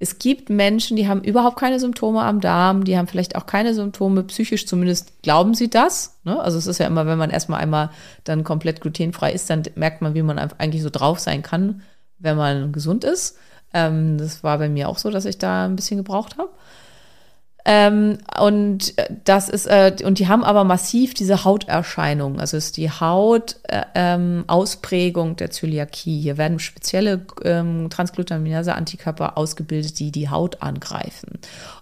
[0.00, 3.74] es gibt Menschen, die haben überhaupt keine Symptome am Darm, die haben vielleicht auch keine
[3.74, 6.18] Symptome, psychisch zumindest glauben sie das.
[6.24, 6.40] Ne?
[6.40, 7.90] Also es ist ja immer, wenn man erstmal einmal
[8.24, 11.82] dann komplett glutenfrei ist, dann merkt man, wie man eigentlich so drauf sein kann,
[12.22, 13.36] wenn man gesund ist.
[13.74, 16.50] Ähm, das war bei mir auch so, dass ich da ein bisschen gebraucht habe.
[17.64, 22.40] Ähm, und das ist, äh, und die haben aber massiv diese Hauterscheinungen.
[22.40, 26.20] Also ist die Haut äh, ähm, der Zöliakie.
[26.20, 31.38] Hier werden spezielle ähm, Transglutaminase-Antikörper ausgebildet, die die Haut angreifen.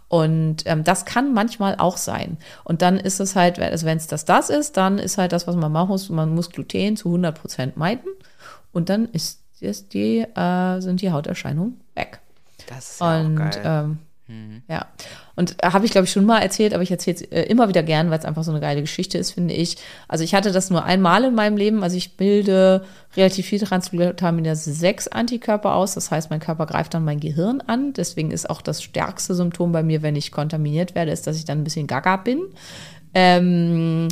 [0.08, 2.36] Und ähm, das kann manchmal auch sein.
[2.64, 5.46] Und dann ist es halt, also wenn es das das ist, dann ist halt das,
[5.46, 8.10] was man machen muss, man muss Gluten zu 100 Prozent meiden.
[8.72, 12.20] Und dann ist, ist die, äh, sind die Hauterscheinungen weg.
[12.68, 13.62] Das ist ja Und auch geil.
[13.64, 13.98] ähm,
[14.68, 14.86] ja,
[15.34, 17.66] und äh, habe ich glaube ich schon mal erzählt, aber ich erzähle es äh, immer
[17.68, 19.76] wieder gern, weil es einfach so eine geile Geschichte ist, finde ich.
[20.06, 21.82] Also ich hatte das nur einmal in meinem Leben.
[21.82, 22.84] Also ich bilde
[23.16, 25.94] relativ viel Transglutaminase 6 Antikörper aus.
[25.94, 27.92] Das heißt, mein Körper greift dann mein Gehirn an.
[27.92, 31.44] Deswegen ist auch das stärkste Symptom bei mir, wenn ich kontaminiert werde, ist, dass ich
[31.44, 32.40] dann ein bisschen gaga bin.
[33.14, 34.06] Ähm,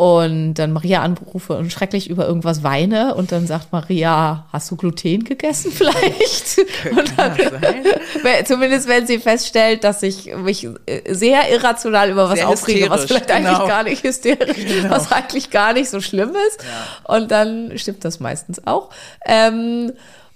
[0.00, 4.76] und dann Maria anrufe und schrecklich über irgendwas weine und dann sagt Maria, hast du
[4.76, 6.56] Gluten gegessen vielleicht?
[7.18, 7.36] Dann,
[8.46, 13.04] Zumindest wenn sie feststellt, dass ich mich äh, sehr irrational über was Sehr aufrege, was
[13.04, 13.66] vielleicht eigentlich genau.
[13.68, 14.56] gar nicht hysterisch,
[14.88, 16.64] was eigentlich gar nicht so schlimm ist.
[17.04, 18.88] Und dann stimmt das meistens auch.
[19.26, 19.92] Ähm,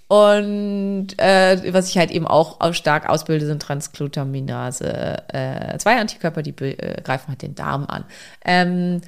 [0.09, 6.42] und äh, was ich halt eben auch au- stark ausbilde, sind Transglutaminase äh, zwei Antikörper,
[6.42, 8.05] die äh, greifen halt den Darm an.
[8.44, 9.00] Ähm,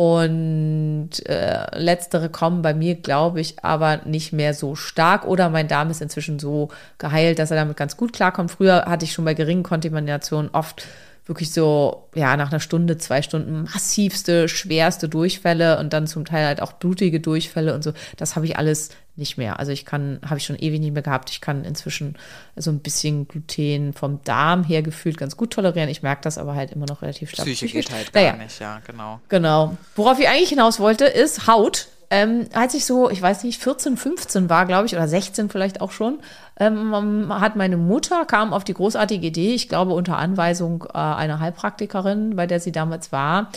[0.00, 5.26] und äh, letztere kommen bei mir, glaube ich, aber nicht mehr so stark.
[5.26, 8.50] Oder mein Darm ist inzwischen so geheilt, dass er damit ganz gut klarkommt.
[8.50, 10.86] Früher hatte ich schon bei geringen Kontaminationen oft
[11.26, 16.46] wirklich so, ja, nach einer Stunde, zwei Stunden massivste, schwerste Durchfälle und dann zum Teil
[16.46, 17.92] halt auch blutige Durchfälle und so.
[18.16, 18.88] Das habe ich alles
[19.20, 19.60] nicht mehr.
[19.60, 21.30] Also ich kann, habe ich schon ewig nicht mehr gehabt.
[21.30, 22.16] Ich kann inzwischen
[22.56, 25.88] so ein bisschen Gluten vom Darm her gefühlt ganz gut tolerieren.
[25.88, 27.46] Ich merke das aber halt immer noch relativ stark.
[27.46, 27.86] Psyche psychisch.
[27.86, 29.20] geht halt gar Naja, nicht, ja, genau.
[29.28, 29.76] Genau.
[29.94, 31.86] Worauf ich eigentlich hinaus wollte, ist Haut.
[32.12, 35.80] Ähm, als ich so, ich weiß nicht, 14, 15 war, glaube ich, oder 16 vielleicht
[35.80, 36.18] auch schon,
[36.58, 36.92] ähm,
[37.30, 42.34] hat meine Mutter, kam auf die großartige Idee, ich glaube unter Anweisung äh, einer Heilpraktikerin,
[42.34, 43.52] bei der sie damals war,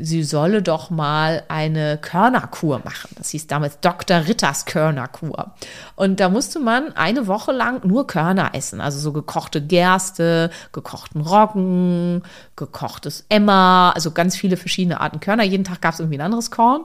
[0.00, 3.10] sie solle doch mal eine Körnerkur machen.
[3.16, 4.26] Das hieß damals Dr.
[4.26, 5.54] Ritters Körnerkur.
[5.96, 8.80] Und da musste man eine Woche lang nur Körner essen.
[8.80, 12.22] Also so gekochte Gerste, gekochten Roggen,
[12.56, 15.44] gekochtes Emmer, also ganz viele verschiedene Arten Körner.
[15.44, 16.82] Jeden Tag gab es irgendwie ein anderes Korn.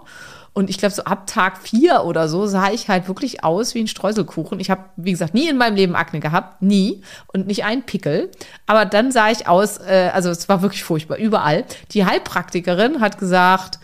[0.57, 3.79] Und ich glaube, so ab Tag vier oder so sah ich halt wirklich aus wie
[3.81, 4.59] ein Streuselkuchen.
[4.59, 7.03] Ich habe, wie gesagt, nie in meinem Leben Akne gehabt, nie.
[7.27, 8.31] Und nicht einen Pickel.
[8.65, 11.63] Aber dann sah ich aus, äh, also es war wirklich furchtbar, überall.
[11.91, 13.77] Die Heilpraktikerin hat gesagt,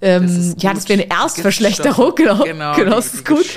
[0.00, 2.14] ähm, ja, das wäre eine Erstverschlechterung.
[2.14, 3.52] Genau, Genau, genau, das ist gut.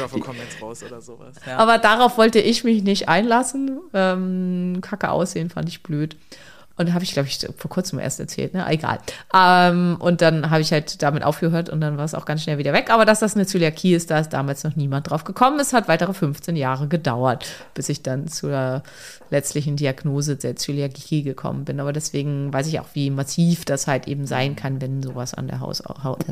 [1.45, 1.57] Ja.
[1.57, 3.79] Aber darauf wollte ich mich nicht einlassen.
[3.93, 6.17] Ähm, Kacke aussehen fand ich blöd.
[6.77, 8.65] Und habe ich, glaube ich, vor kurzem erst erzählt, ne?
[8.67, 8.99] Egal.
[9.33, 12.57] Ähm, und dann habe ich halt damit aufgehört und dann war es auch ganz schnell
[12.57, 12.89] wieder weg.
[12.89, 15.57] Aber dass das eine Zöliakie ist, da ist damals noch niemand drauf gekommen.
[15.59, 18.83] Es hat weitere 15 Jahre gedauert, bis ich dann zur
[19.29, 21.79] letztlichen Diagnose der Zöliakie gekommen bin.
[21.79, 25.47] Aber deswegen weiß ich auch, wie massiv das halt eben sein kann, wenn sowas an
[25.47, 26.25] der Haus, Haut,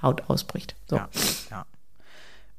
[0.00, 0.76] Haut ausbricht.
[0.88, 0.96] So.
[0.96, 1.08] Ja,
[1.50, 1.66] ja.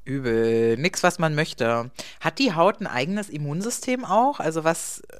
[0.04, 0.76] Übel.
[0.76, 1.90] Nix, was man möchte.
[2.20, 4.40] Hat die Haut ein eigenes Immunsystem auch?
[4.40, 5.16] Also was, äh,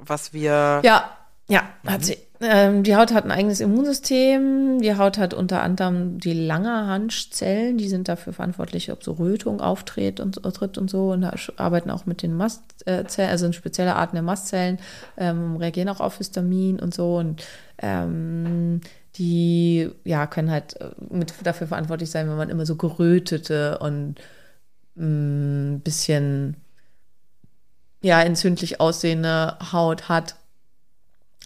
[0.00, 0.80] was wir.
[0.84, 1.10] Ja,
[1.48, 2.18] ja, hat sie.
[2.40, 4.80] Ähm, die Haut hat ein eigenes Immunsystem.
[4.80, 10.20] Die Haut hat unter anderem die Langerhanszellen, die sind dafür verantwortlich, ob so Rötung auftritt
[10.20, 11.24] und, tritt und so und
[11.56, 14.78] arbeiten auch mit den Mastzellen, also in spezielle Arten der Mastzellen,
[15.16, 17.44] ähm, reagieren auch auf Histamin und so und
[17.78, 18.82] ähm,
[19.16, 24.14] die ja können halt äh, mit dafür verantwortlich sein, wenn man immer so gerötete und
[24.96, 26.56] ein mm, bisschen
[28.00, 30.36] ja entzündlich aussehende Haut hat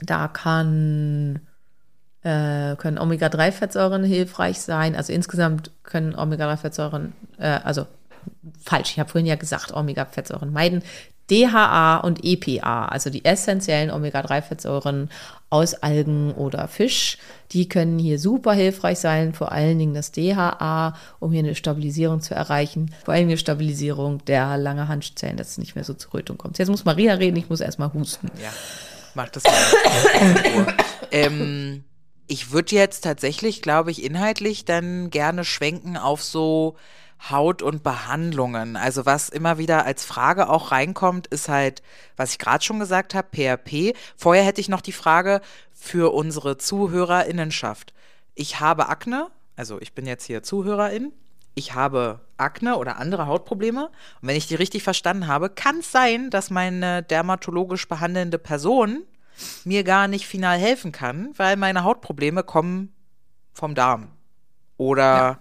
[0.05, 1.41] da kann,
[2.23, 4.97] äh, können Omega-3-Fettsäuren hilfreich sein.
[4.97, 7.87] Also insgesamt können Omega-3-Fettsäuren, äh, also
[8.61, 10.83] falsch, ich habe vorhin ja gesagt, Omega-Fettsäuren meiden.
[11.31, 15.09] DHA und EPA, also die essentiellen Omega-3-Fettsäuren
[15.51, 17.17] aus Algen oder Fisch,
[17.53, 22.21] die können hier super hilfreich sein, vor allen Dingen das DHA, um hier eine Stabilisierung
[22.21, 26.15] zu erreichen, vor allem eine Stabilisierung der lange Handzellen, dass es nicht mehr so zur
[26.15, 26.59] Rötung kommt.
[26.59, 28.31] Jetzt muss Maria reden, ich muss erstmal husten.
[28.43, 28.51] Ja.
[29.15, 30.75] Mach das mal.
[31.11, 31.85] ähm,
[32.27, 36.77] ich würde jetzt tatsächlich, glaube ich, inhaltlich dann gerne schwenken auf so
[37.31, 38.77] Haut- und Behandlungen.
[38.77, 41.83] Also was immer wieder als Frage auch reinkommt, ist halt,
[42.17, 43.95] was ich gerade schon gesagt habe, PRP.
[44.17, 45.41] Vorher hätte ich noch die Frage
[45.73, 47.93] für unsere Zuhörerinnenschaft.
[48.35, 51.13] Ich habe Akne, also ich bin jetzt hier Zuhörerin.
[51.55, 53.87] Ich habe Akne oder andere Hautprobleme.
[53.87, 59.05] Und wenn ich die richtig verstanden habe, kann es sein, dass meine dermatologisch behandelnde Person
[59.65, 62.93] mir gar nicht final helfen kann, weil meine Hautprobleme kommen
[63.53, 64.09] vom Darm.
[64.77, 65.39] Oder ja.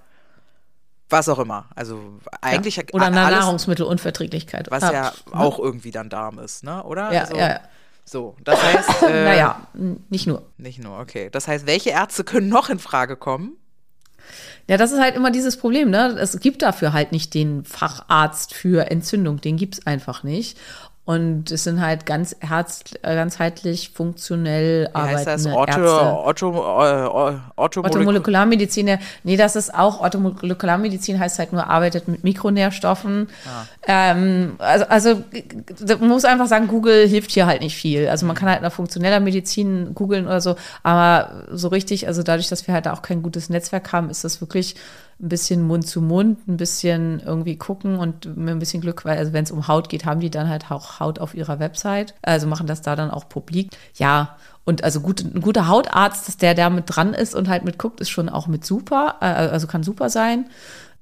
[1.10, 1.68] was auch immer.
[1.76, 2.84] Also eigentlich ja.
[2.94, 4.70] Oder eine alles, Nahrungsmittelunverträglichkeit.
[4.70, 6.84] Was ja, ja auch irgendwie dann Darm ist, ne?
[6.84, 7.12] Oder?
[7.12, 7.60] Ja, also, ja.
[8.04, 8.90] So, das heißt.
[9.02, 9.68] Äh, naja,
[10.10, 10.44] nicht nur.
[10.58, 11.30] Nicht nur, okay.
[11.32, 13.58] Das heißt, welche Ärzte können noch in Frage kommen?
[14.68, 16.16] Ja, das ist halt immer dieses Problem, ne?
[16.20, 20.58] Es gibt dafür halt nicht den Facharzt für Entzündung, den gibt es einfach nicht.
[21.04, 25.54] Und es sind halt ganz herz, äh, ganzheitlich funktionell Wie arbeitende heißt das?
[25.54, 26.18] Otto, Ärzte.
[26.26, 29.00] Otto, äh, Otto Ottomolekularmedizin.
[29.24, 33.30] Nee, das ist auch, Ottomolekularmedizin heißt halt nur, arbeitet mit Mikronährstoffen.
[33.48, 33.64] Ah.
[33.88, 35.24] Ähm, also, also
[36.00, 38.08] man muss einfach sagen, Google hilft hier halt nicht viel.
[38.08, 42.48] Also man kann halt nach funktioneller Medizin googeln oder so, aber so richtig, also dadurch,
[42.48, 44.76] dass wir halt auch kein gutes Netzwerk haben, ist das wirklich
[45.22, 49.18] ein bisschen Mund zu Mund, ein bisschen irgendwie gucken und mit ein bisschen Glück, weil
[49.18, 52.16] also wenn es um Haut geht, haben die dann halt auch Haut auf ihrer Website,
[52.22, 53.70] also machen das da dann auch publik.
[53.96, 57.64] Ja, und also gut, ein guter Hautarzt, dass der da mit dran ist und halt
[57.64, 60.46] mitguckt, ist schon auch mit super, äh, also kann super sein.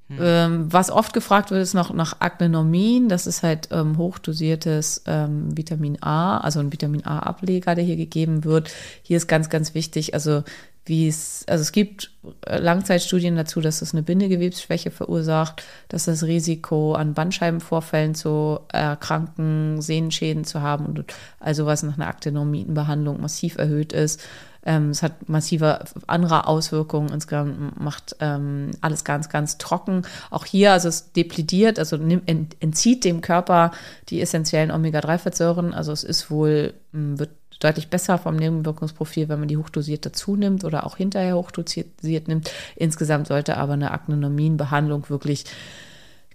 [0.09, 0.17] Hm.
[0.19, 3.09] Ähm, was oft gefragt wird, ist noch nach Agnenormin.
[3.09, 8.43] Das ist halt ähm, hochdosiertes ähm, Vitamin A, also ein Vitamin A-Ableger, der hier gegeben
[8.43, 8.71] wird.
[9.03, 10.43] Hier ist ganz, ganz wichtig, also
[10.85, 12.11] wie es, also es gibt
[12.45, 19.81] äh, Langzeitstudien dazu, dass es eine Bindegewebsschwäche verursacht, dass das Risiko an Bandscheibenvorfällen zu erkranken,
[19.81, 21.05] Sehnenschäden zu haben und
[21.39, 24.21] also was nach einer Aktinomitenbehandlung massiv erhöht ist.
[24.65, 27.09] Ähm, es hat massive andere Auswirkungen.
[27.13, 30.01] Insgesamt macht ähm, alles ganz, ganz trocken.
[30.31, 33.71] Auch hier, also es deplidiert, also entzieht dem Körper
[34.09, 35.73] die essentiellen Omega-3-Fettsäuren.
[35.73, 40.63] Also es ist wohl, wird deutlich besser vom Nebenwirkungsprofil, wenn man die hochdosiert dazu nimmt
[40.63, 42.51] oder auch hinterher hochdosiert nimmt.
[42.75, 45.45] Insgesamt sollte aber eine Aknonomien-Behandlung wirklich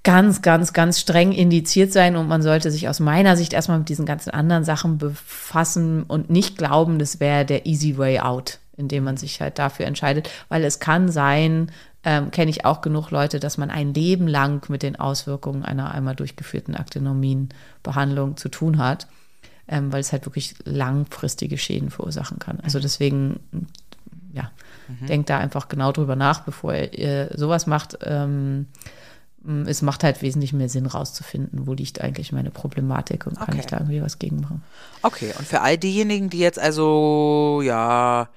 [0.03, 3.89] ganz, ganz, ganz streng indiziert sein und man sollte sich aus meiner Sicht erstmal mit
[3.89, 9.05] diesen ganzen anderen Sachen befassen und nicht glauben, das wäre der easy way out, indem
[9.05, 11.73] man sich halt dafür entscheidet, weil es kann sein,
[12.05, 15.93] ähm, kenne ich auch genug Leute, dass man ein Leben lang mit den Auswirkungen einer
[15.93, 19.07] einmal durchgeführten Aktinomien-Behandlung zu tun hat
[19.69, 22.61] ähm, weil es halt wirklich langfristige Schäden verursachen kann.
[22.61, 22.83] Also mhm.
[22.83, 23.41] deswegen,
[24.33, 24.51] ja,
[24.89, 25.07] mhm.
[25.07, 27.99] denkt da einfach genau drüber nach, bevor ihr sowas macht.
[28.03, 28.67] Ähm,
[29.67, 33.59] es macht halt wesentlich mehr Sinn, rauszufinden, wo liegt eigentlich meine Problematik und kann okay.
[33.61, 34.63] ich da irgendwie was gegen machen.
[35.03, 38.31] Okay, und für all diejenigen, die jetzt also, ja,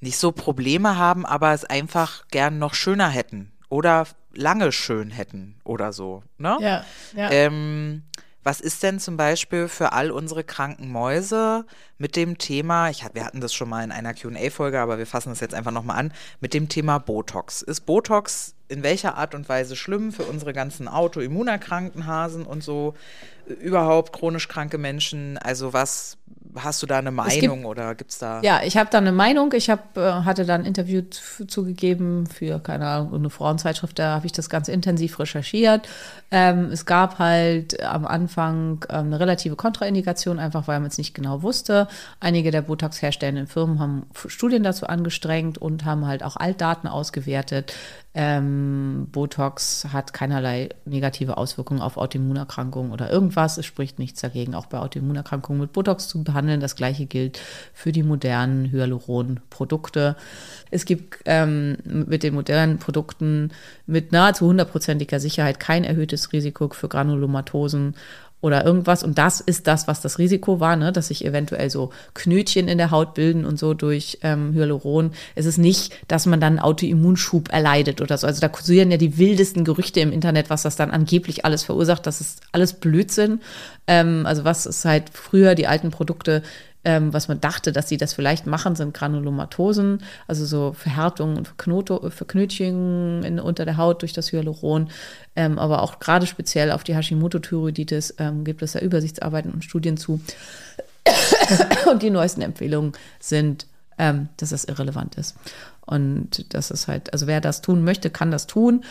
[0.00, 5.56] nicht so Probleme haben, aber es einfach gern noch schöner hätten oder lange schön hätten
[5.64, 6.56] oder so, ne?
[6.60, 6.84] Ja,
[7.14, 7.30] ja.
[7.30, 8.02] Ähm,
[8.46, 11.66] was ist denn zum Beispiel für all unsere kranken Mäuse
[11.98, 15.30] mit dem Thema, ich, wir hatten das schon mal in einer QA-Folge, aber wir fassen
[15.30, 17.62] das jetzt einfach nochmal an, mit dem Thema Botox.
[17.62, 22.94] Ist Botox in welcher Art und Weise schlimm für unsere ganzen autoimmunerkrankten Hasen und so,
[23.60, 25.38] überhaupt chronisch kranke Menschen?
[25.38, 26.16] Also was
[26.58, 28.40] hast du da eine Meinung oder gibt's da?
[28.42, 29.52] Ja, ich habe da eine Meinung.
[29.52, 34.14] Ich hab, äh, hatte da ein Interview zu- zugegeben für, keine Ahnung, eine Frauenzeitschrift, da
[34.14, 35.86] habe ich das ganz intensiv recherchiert.
[36.30, 41.14] Ähm, es gab halt am Anfang ähm, eine relative Kontraindikation, einfach weil man es nicht
[41.14, 41.88] genau wusste.
[42.20, 47.74] Einige der Botox herstellenden Firmen haben Studien dazu angestrengt und haben halt auch Altdaten ausgewertet.
[48.18, 53.58] Ähm, Botox hat keinerlei negative Auswirkungen auf Autoimmunerkrankungen oder irgendwas.
[53.58, 56.60] Es spricht nichts dagegen, auch bei Autoimmunerkrankungen mit Botox zu behandeln.
[56.60, 57.38] Das gleiche gilt
[57.74, 60.16] für die modernen Hyaluron-Produkte.
[60.70, 63.50] Es gibt ähm, mit den modernen Produkten
[63.86, 67.96] mit nahezu hundertprozentiger Sicherheit kein erhöhtes Risiko für Granulomatosen
[68.40, 69.02] oder irgendwas.
[69.02, 70.92] Und das ist das, was das Risiko war, ne?
[70.92, 75.12] dass sich eventuell so Knötchen in der Haut bilden und so durch ähm, Hyaluron.
[75.34, 78.26] Es ist nicht, dass man dann einen Autoimmunschub erleidet oder so.
[78.26, 82.06] Also da kursieren ja die wildesten Gerüchte im Internet, was das dann angeblich alles verursacht.
[82.06, 83.40] Das ist alles Blödsinn.
[83.86, 86.42] Ähm, also was ist halt früher die alten Produkte
[86.86, 91.48] ähm, was man dachte, dass sie das vielleicht machen, sind Granulomatosen, also so Verhärtungen und
[92.12, 94.88] Verknötchen unter der Haut durch das Hyaluron.
[95.34, 99.96] Ähm, aber auch gerade speziell auf die Hashimoto-Thyreoiditis ähm, gibt es da Übersichtsarbeiten und Studien
[99.96, 100.20] zu.
[101.90, 103.66] und die neuesten Empfehlungen sind,
[103.98, 105.34] ähm, dass das irrelevant ist.
[105.86, 108.84] Und das ist halt, also wer das tun möchte, kann das tun.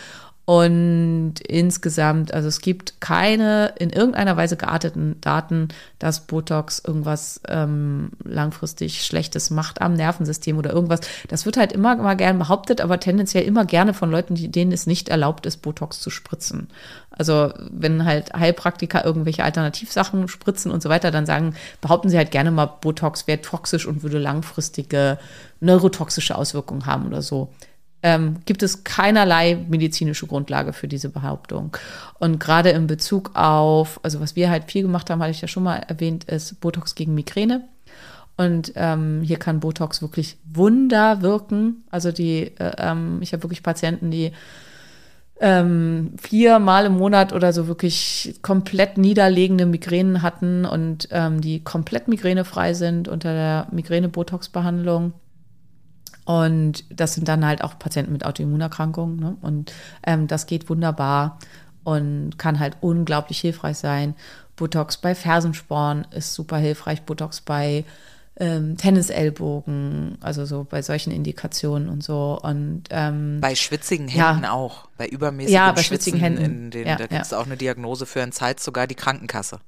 [0.46, 5.68] Und insgesamt, also es gibt keine in irgendeiner Weise gearteten Daten,
[5.98, 11.00] dass Botox irgendwas ähm, langfristig Schlechtes macht am Nervensystem oder irgendwas.
[11.26, 14.86] Das wird halt immer mal gern behauptet, aber tendenziell immer gerne von Leuten, denen es
[14.86, 16.68] nicht erlaubt ist, Botox zu spritzen.
[17.10, 22.30] Also wenn halt Heilpraktiker irgendwelche Alternativsachen spritzen und so weiter, dann sagen, behaupten sie halt
[22.30, 25.18] gerne mal, Botox wäre toxisch und würde langfristige
[25.58, 27.50] neurotoxische Auswirkungen haben oder so
[28.02, 31.76] ähm, gibt es keinerlei medizinische Grundlage für diese Behauptung.
[32.18, 35.48] Und gerade in Bezug auf, also was wir halt viel gemacht haben, hatte ich ja
[35.48, 37.64] schon mal erwähnt, ist Botox gegen Migräne.
[38.36, 41.84] Und ähm, hier kann Botox wirklich Wunder wirken.
[41.90, 44.32] Also die, äh, ähm, ich habe wirklich Patienten, die
[45.40, 52.08] ähm, viermal im Monat oder so wirklich komplett niederlegende Migränen hatten und ähm, die komplett
[52.08, 55.12] migränefrei sind unter der Migräne-Botox-Behandlung.
[56.26, 59.16] Und das sind dann halt auch Patienten mit Autoimmunerkrankungen.
[59.16, 59.36] Ne?
[59.40, 59.72] Und
[60.04, 61.38] ähm, das geht wunderbar
[61.84, 64.14] und kann halt unglaublich hilfreich sein.
[64.56, 67.02] Botox bei Fersensporn ist super hilfreich.
[67.02, 67.84] Botox bei
[68.38, 72.38] ähm, Tennisellbogen, also so bei solchen Indikationen und so.
[72.42, 74.32] Und ähm, Bei schwitzigen Ja.
[74.32, 74.88] Händen auch.
[74.98, 76.70] Bei übermäßigem Ja, bei Schwitzen schwitzigen Händen.
[76.72, 79.60] Den, Ja, da gibt es auch eine Diagnose für in Zeit sogar die Krankenkasse.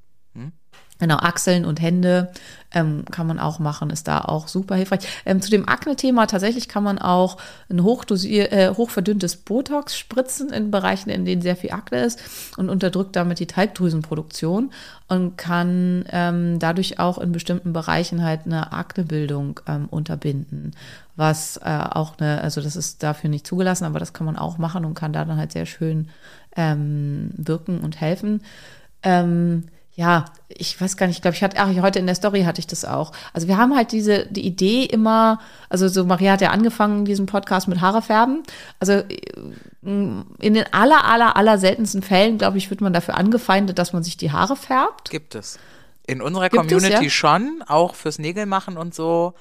[0.99, 2.33] Genau, Achseln und Hände
[2.75, 5.01] ähm, kann man auch machen, ist da auch super hilfreich.
[5.25, 7.39] Ähm, zu dem Akne-Thema tatsächlich kann man auch
[7.71, 12.21] ein hochdosier, äh, hochverdünntes Botox spritzen in Bereichen, in denen sehr viel Akne ist
[12.57, 14.73] und unterdrückt damit die Talgdrüsenproduktion
[15.07, 20.73] und kann ähm, dadurch auch in bestimmten Bereichen halt eine Aknebildung ähm, unterbinden.
[21.15, 24.59] Was äh, auch eine, also das ist dafür nicht zugelassen, aber das kann man auch
[24.59, 26.09] machen und kann da dann halt sehr schön
[26.57, 28.43] ähm, wirken und helfen.
[29.03, 29.65] Ähm,
[29.99, 32.61] ja, ich weiß gar nicht, ich glaube, ich hatte, ach, heute in der Story hatte
[32.61, 33.11] ich das auch.
[33.33, 35.41] Also wir haben halt diese, die Idee immer,
[35.71, 38.45] also so Maria hat ja angefangen, diesen Podcast mit Haare färben.
[38.79, 39.05] Also äh,
[39.83, 44.05] in den aller, aller, aller seltensten Fällen, glaube ich, wird man dafür angefeindet, dass man
[44.05, 45.11] sich die Haare färbt.
[45.11, 45.59] Gibt es.
[46.07, 47.11] In unserer Gibt es, Community ja?
[47.11, 49.35] schon, auch fürs Nägel machen und so.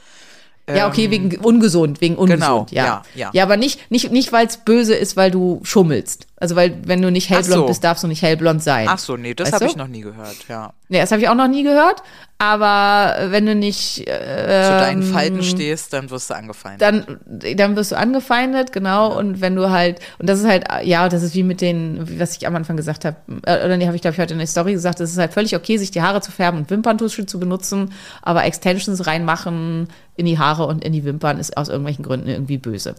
[0.69, 2.85] Ja, okay, Ähm, wegen ungesund, wegen ungesund, genau, ja.
[2.85, 3.29] ja, ja.
[3.33, 6.27] Ja, aber nicht, nicht, nicht weil es böse ist, weil du schummelst.
[6.35, 7.65] Also weil, wenn du nicht hellblond so.
[7.67, 8.87] bist, darfst du nicht hellblond sein.
[8.89, 10.73] Ach so, nee, das habe ich noch nie gehört, ja.
[10.89, 12.03] Nee, das habe ich auch noch nie gehört.
[12.39, 16.81] Aber wenn du nicht äh, Zu deinen Falten stehst, dann wirst du angefeindet.
[16.81, 17.19] dann,
[17.55, 19.17] dann wirst du angefeindet, genau.
[19.17, 22.37] Und wenn du halt, und das ist halt, ja, das ist wie mit den, was
[22.37, 24.45] ich am Anfang gesagt habe, äh, oder nee, habe ich, glaube ich, heute in der
[24.47, 27.39] Story gesagt, es ist halt völlig okay, sich die Haare zu färben und Wimperntusche zu
[27.39, 32.27] benutzen, aber Extensions reinmachen in die Haare und in die Wimpern ist aus irgendwelchen Gründen
[32.27, 32.93] irgendwie böse.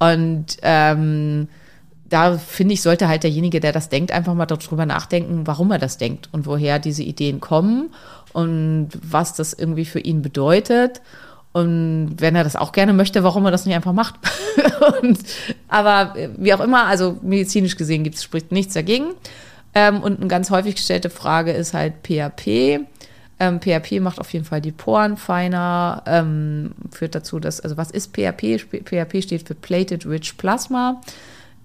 [0.00, 1.46] Und ähm,
[2.10, 5.78] da finde ich, sollte halt derjenige, der das denkt, einfach mal darüber nachdenken, warum er
[5.78, 7.90] das denkt und woher diese Ideen kommen
[8.32, 11.00] und was das irgendwie für ihn bedeutet.
[11.52, 14.14] Und wenn er das auch gerne möchte, warum er das nicht einfach macht.
[15.02, 15.18] und,
[15.68, 19.14] aber äh, wie auch immer, also medizinisch gesehen gibt es, spricht nichts dagegen.
[19.74, 22.86] Ähm, und eine ganz häufig gestellte Frage ist halt PHP.
[23.40, 27.90] Ähm, PHP macht auf jeden Fall die Poren feiner, ähm, führt dazu, dass, also was
[27.90, 28.58] ist PHP?
[28.84, 31.00] PHP steht für Plated Rich Plasma,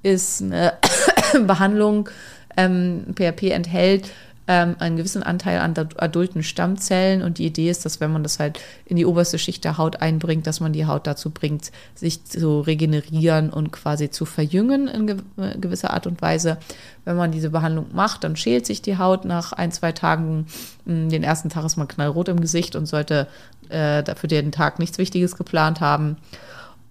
[0.01, 0.74] ist eine
[1.45, 2.09] Behandlung,
[2.57, 4.09] ähm, PHP enthält
[4.48, 8.39] ähm, einen gewissen Anteil an adulten Stammzellen und die Idee ist, dass wenn man das
[8.39, 12.26] halt in die oberste Schicht der Haut einbringt, dass man die Haut dazu bringt, sich
[12.26, 16.58] zu regenerieren und quasi zu verjüngen in äh, gewisser Art und Weise.
[17.06, 20.46] Wenn man diese Behandlung macht, dann schält sich die Haut nach ein, zwei Tagen.
[20.86, 23.28] Hm, den ersten Tag ist man knallrot im Gesicht und sollte
[23.70, 26.18] äh, für den Tag nichts Wichtiges geplant haben.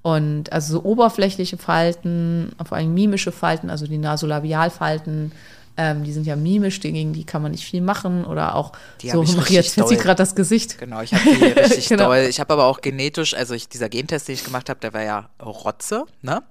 [0.02, 5.32] Und also so oberflächliche Falten, vor allem mimische Falten, also die Nasolabialfalten,
[5.76, 8.72] ähm, die sind ja mimisch, gegen die kann man nicht viel machen oder auch
[9.02, 9.96] Die so richtig zieht doll.
[9.96, 10.78] gerade das Gesicht.
[10.78, 12.06] Genau, ich habe die richtig Genau.
[12.06, 12.26] doll.
[12.28, 15.02] Ich habe aber auch genetisch, also ich, dieser Gentest, den ich gemacht habe, der war
[15.02, 16.42] ja Rotze, ne?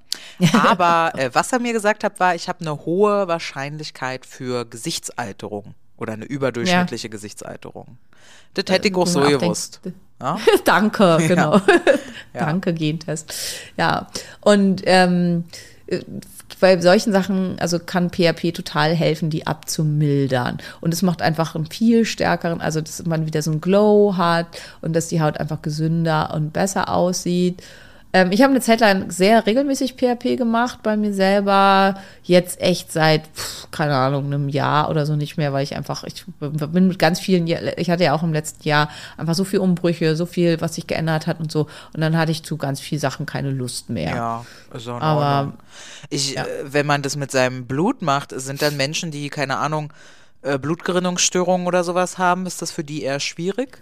[0.53, 5.73] Aber äh, was er mir gesagt hat, war, ich habe eine hohe Wahrscheinlichkeit für Gesichtsalterung
[5.97, 7.97] oder eine überdurchschnittliche Gesichtsalterung.
[8.55, 9.81] Das hätte ich auch so gewusst.
[9.85, 10.37] denkt, Ja?
[10.63, 11.55] Danke, genau.
[12.33, 12.45] Ja.
[12.45, 13.33] Danke, Gentest.
[13.77, 14.07] Ja,
[14.41, 15.72] und ähm, äh,
[16.59, 20.59] bei solchen Sachen, also kann PHP total helfen, die abzumildern.
[20.81, 24.47] Und es macht einfach einen viel stärkeren, also dass man wieder so einen Glow hat
[24.81, 27.61] und dass die Haut einfach gesünder und besser aussieht.
[28.15, 31.99] Ähm, ich habe eine Zeit lang sehr regelmäßig PHP gemacht bei mir selber.
[32.21, 36.03] Jetzt echt seit, pf, keine Ahnung, einem Jahr oder so nicht mehr, weil ich einfach,
[36.03, 39.59] ich bin mit ganz vielen, ich hatte ja auch im letzten Jahr einfach so viel
[39.59, 41.61] Umbrüche, so viel, was sich geändert hat und so.
[41.93, 44.15] Und dann hatte ich zu ganz vielen Sachen keine Lust mehr.
[44.15, 45.53] Ja, in Aber-.
[46.09, 49.91] Ich, äh, wenn man das mit seinem Blut macht, sind dann Menschen, die, keine Ahnung,
[50.43, 53.81] äh, Blutgerinnungsstörungen oder sowas haben, ist das für die eher schwierig?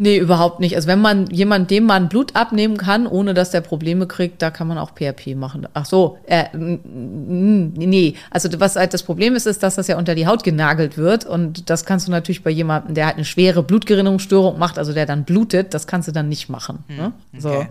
[0.00, 0.76] Nee, überhaupt nicht.
[0.76, 4.50] Also wenn man jemand, dem man Blut abnehmen kann, ohne dass der Probleme kriegt, da
[4.52, 5.66] kann man auch PHP machen.
[5.74, 8.14] Ach so, äh, nee.
[8.30, 11.26] Also was halt das Problem ist, ist, dass das ja unter die Haut genagelt wird
[11.26, 15.04] und das kannst du natürlich bei jemandem, der halt eine schwere Blutgerinnungsstörung macht, also der
[15.04, 16.84] dann blutet, das kannst du dann nicht machen.
[16.88, 17.12] Ne?
[17.36, 17.66] So.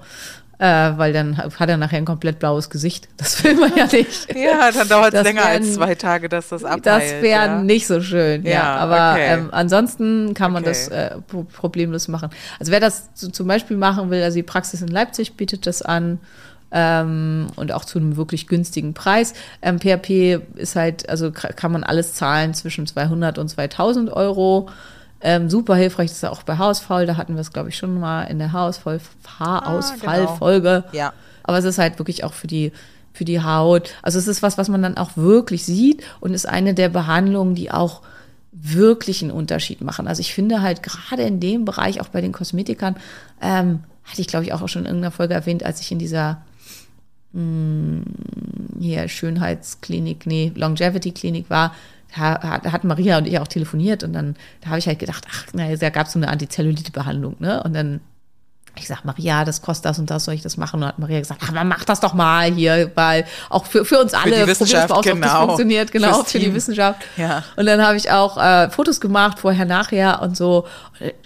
[0.60, 3.08] Äh, weil dann hat er nachher ein komplett blaues Gesicht.
[3.18, 4.36] Das will man ja nicht.
[4.36, 6.86] Ja, dann dauert es länger als wären- zwei Tage, dass das abheilt.
[6.88, 7.62] Das wäre ja.
[7.62, 8.51] nicht so schön, ja.
[8.51, 9.34] Ja, aber okay.
[9.36, 10.72] ähm, ansonsten kann man Okay.
[10.72, 12.30] das äh, pro- problemlos machen.
[12.60, 15.84] Also wer das zu, zum Beispiel machen will, also die Praxis in Leipzig bietet das
[15.84, 16.20] an
[16.72, 19.34] ähm, und auch zu einem wirklich günstigen Preis.
[19.62, 24.70] Ähm, PHP ist halt, also ka- kann man alles zahlen zwischen 200 und 2000 Euro.
[25.22, 27.05] Ähm, super hilfreich ist auch bei Haarausfall.
[27.05, 28.99] Da hatten wir es, glaube ich, schon mal in der Haarausfall,
[29.39, 30.84] Haarausfallfolge.
[30.91, 31.13] Ja.
[31.43, 32.72] Aber es ist halt wirklich auch für die,
[33.13, 33.91] für die Haut.
[34.01, 37.55] Also es ist was, was man dann auch wirklich sieht und ist eine der Behandlungen,
[37.55, 38.01] die auch
[38.51, 40.07] wirklich einen Unterschied machen.
[40.07, 42.95] Also ich finde halt gerade in dem Bereich, auch bei den Kosmetikern,
[43.41, 46.41] ähm, hatte ich glaube ich auch schon in irgendeiner Folge erwähnt, als ich in dieser
[47.34, 48.01] mh,
[48.80, 51.76] hier Schönheitsklinik, nee, Longevity-Klinik war, da
[52.12, 55.45] hat, hat Maria und ich auch telefoniert und dann da habe ich halt gedacht, ach,
[55.53, 57.62] na, da gab es so eine Antizellulite-Behandlung, ne?
[57.64, 58.01] Und dann
[58.80, 60.76] ich sag, Maria, das kostet das und das, soll ich das machen?
[60.76, 63.86] Und dann hat Maria gesagt, ach, man macht das doch mal hier, weil auch für,
[63.86, 65.28] für uns alle, die Wissenschaft, probier's mal aus, ob genau.
[65.28, 66.56] das funktioniert, genau, für die Team.
[66.56, 67.02] Wissenschaft.
[67.18, 67.44] Ja.
[67.56, 70.68] Und dann habe ich auch äh, Fotos gemacht, vorher, nachher und so.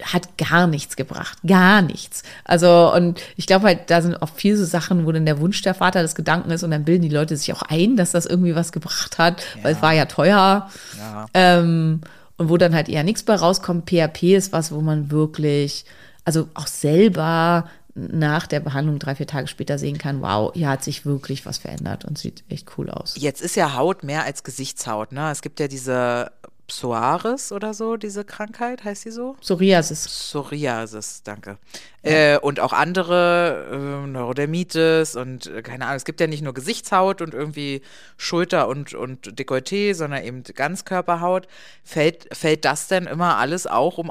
[0.04, 2.24] Hat gar nichts gebracht, gar nichts.
[2.44, 5.62] Also, und ich glaube halt, da sind auch viele so Sachen, wo dann der Wunsch
[5.62, 8.26] der Vater des Gedanken ist und dann bilden die Leute sich auch ein, dass das
[8.26, 10.70] irgendwie was gebracht hat, weil es war ja teuer.
[10.98, 11.26] Ja.
[11.34, 12.02] Ähm,
[12.42, 13.88] und wo dann halt eher nichts bei rauskommt.
[13.88, 15.86] PHP ist was, wo man wirklich,
[16.24, 20.84] also auch selber nach der Behandlung drei, vier Tage später sehen kann, wow, hier hat
[20.84, 23.16] sich wirklich was verändert und sieht echt cool aus.
[23.18, 25.30] Jetzt ist ja Haut mehr als Gesichtshaut, ne?
[25.30, 26.32] Es gibt ja diese
[26.72, 29.34] Psoaris oder so, diese Krankheit, heißt die so?
[29.42, 30.08] Psoriasis.
[30.08, 31.58] Psoriasis, danke.
[32.02, 36.54] Äh, und auch andere, äh, Neurodermitis und äh, keine Ahnung, es gibt ja nicht nur
[36.54, 37.82] Gesichtshaut und irgendwie
[38.16, 41.48] Schulter und, und Dekolleté, sondern eben Ganzkörperhaut.
[41.84, 44.10] Fällt, fällt das denn immer alles auch um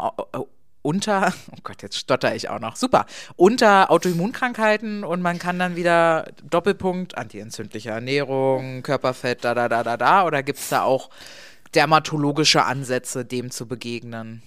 [0.83, 3.07] unter, oh Gott, jetzt stotter ich auch noch, super,
[3.37, 9.97] unter Autoimmunkrankheiten und man kann dann wieder Doppelpunkt, antientzündliche Ernährung, Körperfett, da, da, da, da,
[9.97, 11.11] da, oder gibt es da auch
[11.75, 14.43] dermatologische Ansätze, dem zu begegnen?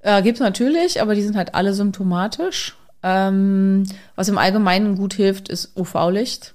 [0.00, 2.76] Äh, Gibt es natürlich, aber die sind halt alle symptomatisch.
[3.02, 3.84] Ähm,
[4.16, 6.54] was im Allgemeinen gut hilft, ist UV-Licht.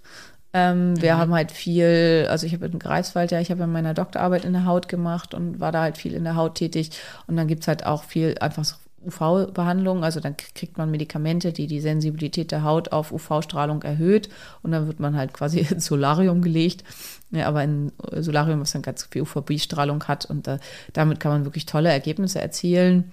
[0.53, 3.93] Ähm, wir haben halt viel, also ich habe in Greifswald ja, ich habe in meiner
[3.93, 6.91] Doktorarbeit in der Haut gemacht und war da halt viel in der Haut tätig.
[7.27, 8.75] Und dann gibt's halt auch viel einfach so
[9.05, 10.03] UV-Behandlung.
[10.03, 14.29] Also dann kriegt man Medikamente, die die Sensibilität der Haut auf UV-Strahlung erhöht.
[14.61, 16.83] Und dann wird man halt quasi ins Solarium gelegt.
[17.31, 20.25] Ja, aber ein Solarium, was dann ganz viel UVB-Strahlung hat.
[20.25, 20.59] Und äh,
[20.93, 23.11] damit kann man wirklich tolle Ergebnisse erzielen.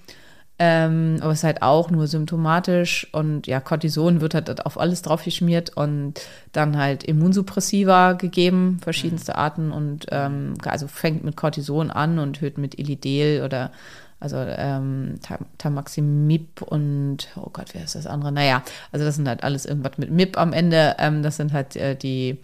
[0.59, 5.03] Ähm, aber es ist halt auch nur symptomatisch und ja, Cortison wird halt auf alles
[5.03, 6.15] drauf geschmiert und
[6.51, 12.57] dann halt Immunsuppressiva gegeben, verschiedenste Arten und ähm, also fängt mit Cortison an und hört
[12.57, 13.71] mit Elidel oder
[14.19, 18.31] also ähm, Ta- Tamaximib und oh Gott, wer ist das andere?
[18.31, 20.95] Naja, also das sind halt alles irgendwas mit MIP am Ende.
[20.99, 22.37] Ähm, das sind halt äh, die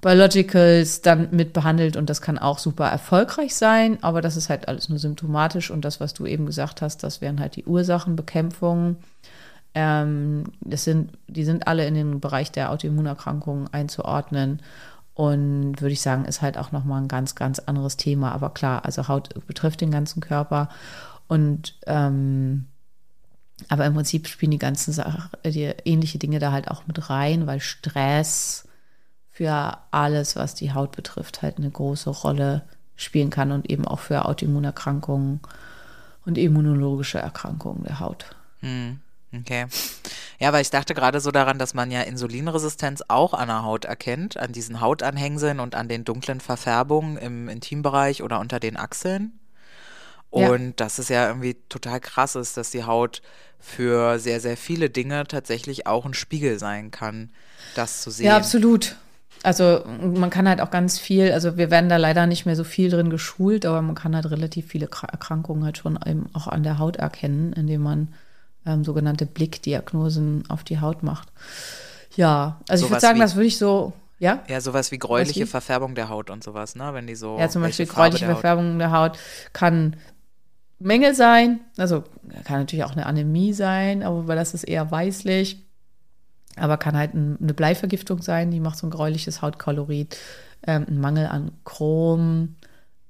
[0.00, 4.68] Biologicals dann mit behandelt und das kann auch super erfolgreich sein, aber das ist halt
[4.68, 8.96] alles nur symptomatisch und das, was du eben gesagt hast, das wären halt die Ursachenbekämpfung.
[9.74, 14.60] Ähm, das sind, die sind alle in den Bereich der Autoimmunerkrankungen einzuordnen
[15.16, 18.32] und würde ich sagen, ist halt auch nochmal ein ganz, ganz anderes Thema.
[18.32, 20.68] Aber klar, also Haut betrifft den ganzen Körper
[21.26, 22.66] und ähm,
[23.68, 27.46] aber im Prinzip spielen die ganzen Sachen, die ähnliche Dinge da halt auch mit rein,
[27.46, 28.68] weil Stress
[29.30, 32.62] für alles, was die Haut betrifft, halt eine große Rolle
[32.94, 35.40] spielen kann und eben auch für Autoimmunerkrankungen
[36.26, 38.36] und immunologische Erkrankungen der Haut.
[38.60, 39.00] Hm,
[39.40, 39.66] okay.
[40.38, 43.84] Ja, weil ich dachte gerade so daran, dass man ja Insulinresistenz auch an der Haut
[43.84, 49.38] erkennt, an diesen Hautanhängseln und an den dunklen Verfärbungen im Intimbereich oder unter den Achseln.
[50.30, 50.72] Und ja.
[50.76, 53.22] das ist ja irgendwie total krass ist, dass die Haut
[53.58, 57.30] für sehr, sehr viele Dinge tatsächlich auch ein Spiegel sein kann,
[57.74, 58.26] das zu sehen.
[58.26, 58.96] Ja, absolut.
[59.42, 62.64] Also man kann halt auch ganz viel, also wir werden da leider nicht mehr so
[62.64, 66.62] viel drin geschult, aber man kann halt relativ viele Erkrankungen halt schon eben auch an
[66.62, 68.14] der Haut erkennen, indem man
[68.66, 71.28] ähm, sogenannte Blickdiagnosen auf die Haut macht.
[72.16, 74.42] Ja, also so ich würde sagen, das würde ich so, ja?
[74.48, 75.46] Ja, sowas wie gräuliche wie?
[75.46, 76.92] Verfärbung der Haut und sowas, ne?
[76.94, 77.38] Wenn die so.
[77.38, 79.18] Ja, zum Beispiel gräuliche der Verfärbung der Haut
[79.52, 79.96] kann
[80.78, 82.04] Mängel sein, also
[82.44, 85.62] kann natürlich auch eine Anämie sein, aber das ist eher weißlich.
[86.58, 90.16] Aber kann halt eine Bleivergiftung sein, die macht so ein gräuliches Hautkolorit,
[90.66, 92.56] ähm, ein Mangel an Chrom,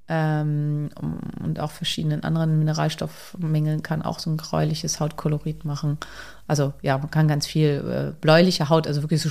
[0.09, 0.89] ähm,
[1.43, 5.97] und auch verschiedenen anderen Mineralstoffmängeln kann auch so ein gräuliches Hautkolorit machen.
[6.47, 9.29] Also ja, man kann ganz viel äh, bläuliche Haut, also wirklich so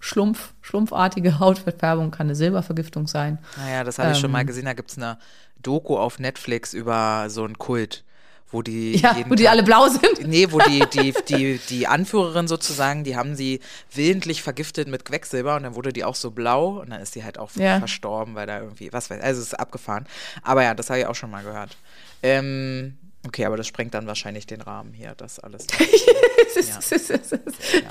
[0.00, 3.38] schlumpf, schlumpfartige Hautverfärbung kann eine Silbervergiftung sein.
[3.56, 4.66] Naja, das habe ich ähm, schon mal ähm, gesehen.
[4.66, 5.18] Da gibt es eine
[5.62, 8.04] Doku auf Netflix über so einen Kult
[8.50, 10.02] wo die ja, wo die Tag, alle blau sind.
[10.26, 13.60] Nee, wo die, die, die, die Anführerin sozusagen, die haben sie
[13.94, 17.24] willentlich vergiftet mit Quecksilber und dann wurde die auch so blau und dann ist sie
[17.24, 17.78] halt auch ja.
[17.78, 20.06] verstorben, weil da irgendwie, was weiß also es ist abgefahren.
[20.42, 21.76] Aber ja, das habe ich auch schon mal gehört.
[22.22, 22.96] Ähm,
[23.26, 25.66] okay, aber das sprengt dann wahrscheinlich den Rahmen hier, das alles.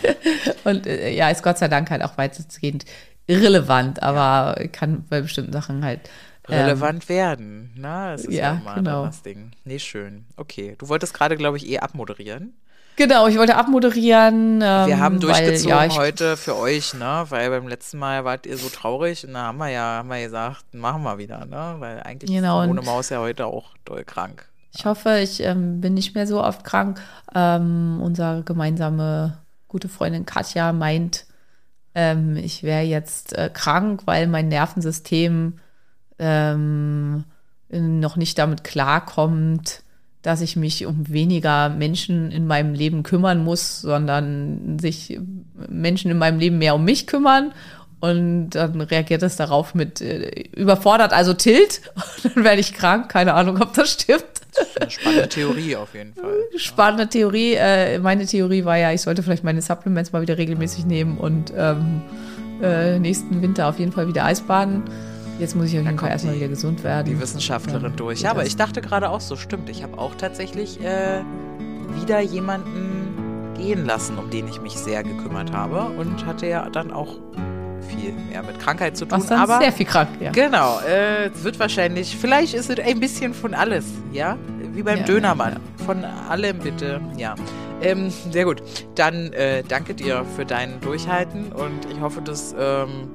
[0.03, 0.15] ja.
[0.63, 2.85] Und äh, ja, ist Gott sei Dank halt auch weitestgehend
[3.27, 4.67] irrelevant, aber ja.
[4.67, 6.01] kann bei bestimmten Sachen halt
[6.49, 7.73] relevant ähm, werden.
[7.75, 9.05] Na, das ist ja, ja mal genau.
[9.05, 9.51] das Ding.
[9.65, 10.25] Nee, schön.
[10.35, 10.75] Okay.
[10.77, 12.53] Du wolltest gerade, glaube ich, eh abmoderieren.
[12.97, 14.61] Genau, ich wollte abmoderieren.
[14.63, 17.25] Ähm, wir haben durchgezogen weil, ja, heute für euch, ne?
[17.29, 20.19] Weil beim letzten Mal wart ihr so traurig und da haben wir ja, haben wir
[20.19, 21.75] gesagt, machen wir wieder, ne?
[21.77, 24.49] Weil eigentlich genau, ist ohne Maus ja heute auch doll krank.
[24.75, 26.99] Ich hoffe, ich ähm, bin nicht mehr so oft krank.
[27.35, 29.37] Ähm, unsere gemeinsame
[29.67, 31.25] gute Freundin Katja meint,
[31.93, 35.59] ähm, ich wäre jetzt äh, krank, weil mein Nervensystem
[36.19, 37.23] ähm,
[37.69, 39.83] noch nicht damit klarkommt,
[40.21, 45.19] dass ich mich um weniger Menschen in meinem Leben kümmern muss, sondern sich
[45.69, 47.53] Menschen in meinem Leben mehr um mich kümmern.
[47.99, 51.81] Und dann reagiert es darauf mit äh, überfordert, also tilt.
[51.95, 53.09] Und dann werde ich krank.
[53.09, 54.25] Keine Ahnung, ob das stimmt.
[54.55, 56.35] Das ist eine spannende Theorie auf jeden Fall.
[56.57, 57.07] Spannende.
[57.07, 57.53] Theorie.
[57.53, 61.53] Äh, meine Theorie war ja, ich sollte vielleicht meine Supplements mal wieder regelmäßig nehmen und
[61.55, 62.01] ähm,
[62.61, 64.83] äh, nächsten Winter auf jeden Fall wieder Eisbaden.
[65.39, 67.05] Jetzt muss ich auf jeden Fall erstmal wieder gesund werden.
[67.05, 68.21] Die Wissenschaftlerin durch.
[68.21, 69.69] Ja, aber ich dachte gerade auch so, stimmt.
[69.69, 71.21] Ich habe auch tatsächlich äh,
[72.01, 76.91] wieder jemanden gehen lassen, um den ich mich sehr gekümmert habe und hatte ja dann
[76.91, 77.15] auch
[77.87, 79.19] viel mehr mit Krankheit zu tun.
[79.19, 80.31] Was aber sehr viel krank, ja.
[80.31, 84.37] Genau, äh, wird wahrscheinlich, vielleicht ist es ein bisschen von alles, ja,
[84.73, 85.53] wie beim ja, Dönermann.
[85.53, 85.85] Ja.
[85.85, 87.35] Von allem bitte, ja.
[87.81, 88.61] Ähm, sehr gut.
[88.95, 93.07] Dann äh, danke dir für dein Durchhalten und ich hoffe, dass ähm,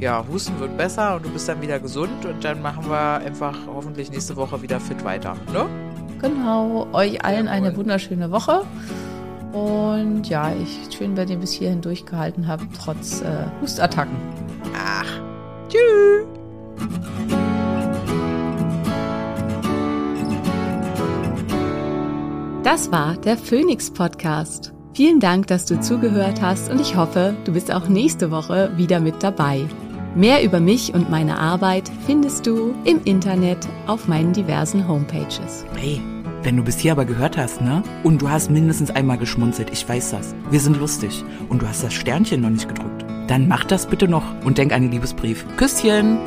[0.00, 3.56] ja, Husten wird besser und du bist dann wieder gesund und dann machen wir einfach
[3.66, 5.36] hoffentlich nächste Woche wieder fit weiter.
[5.52, 5.66] Ne?
[6.20, 8.64] Genau, euch allen eine wunderschöne Woche.
[9.52, 14.16] Und ja, ich schön, wenn ihr bis hierhin durchgehalten habt, trotz äh, Hustattacken.
[14.74, 15.20] Ach,
[15.68, 16.26] tschüss.
[22.62, 24.72] Das war der Phoenix Podcast.
[24.94, 29.00] Vielen Dank, dass du zugehört hast und ich hoffe, du bist auch nächste Woche wieder
[29.00, 29.66] mit dabei.
[30.14, 35.64] Mehr über mich und meine Arbeit findest du im Internet auf meinen diversen Homepages.
[35.74, 36.02] Hey,
[36.42, 37.82] wenn du bis hier aber gehört hast, ne?
[38.02, 40.34] Und du hast mindestens einmal geschmunzelt, ich weiß das.
[40.50, 41.24] Wir sind lustig.
[41.48, 43.06] Und du hast das Sternchen noch nicht gedrückt.
[43.26, 45.46] Dann mach das bitte noch und denk an den Liebesbrief.
[45.56, 46.18] Küsschen!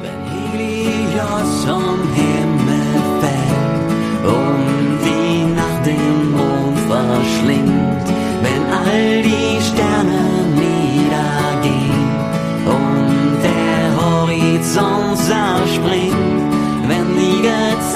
[0.00, 0.22] Wenn
[0.58, 8.08] Helios vom Himmel fällt und die Nacht den Mond verschlingt,
[8.42, 9.60] wenn all die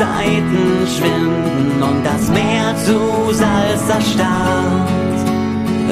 [0.00, 4.88] Gezeiten schwinden und das Meer zu Salz erstarrt,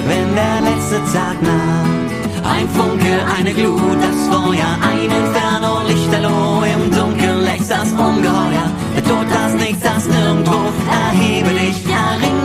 [0.09, 6.91] wenn der letzte Tag naht Ein Funke, eine Glut, das Feuer, ein Inferno, Lichterloh im
[6.91, 8.71] Dunkeln lächst das Ungeheuer.
[8.97, 10.57] Der Tod, das Nichts, das Nirgendwo,
[10.91, 12.45] erhebe dich, erring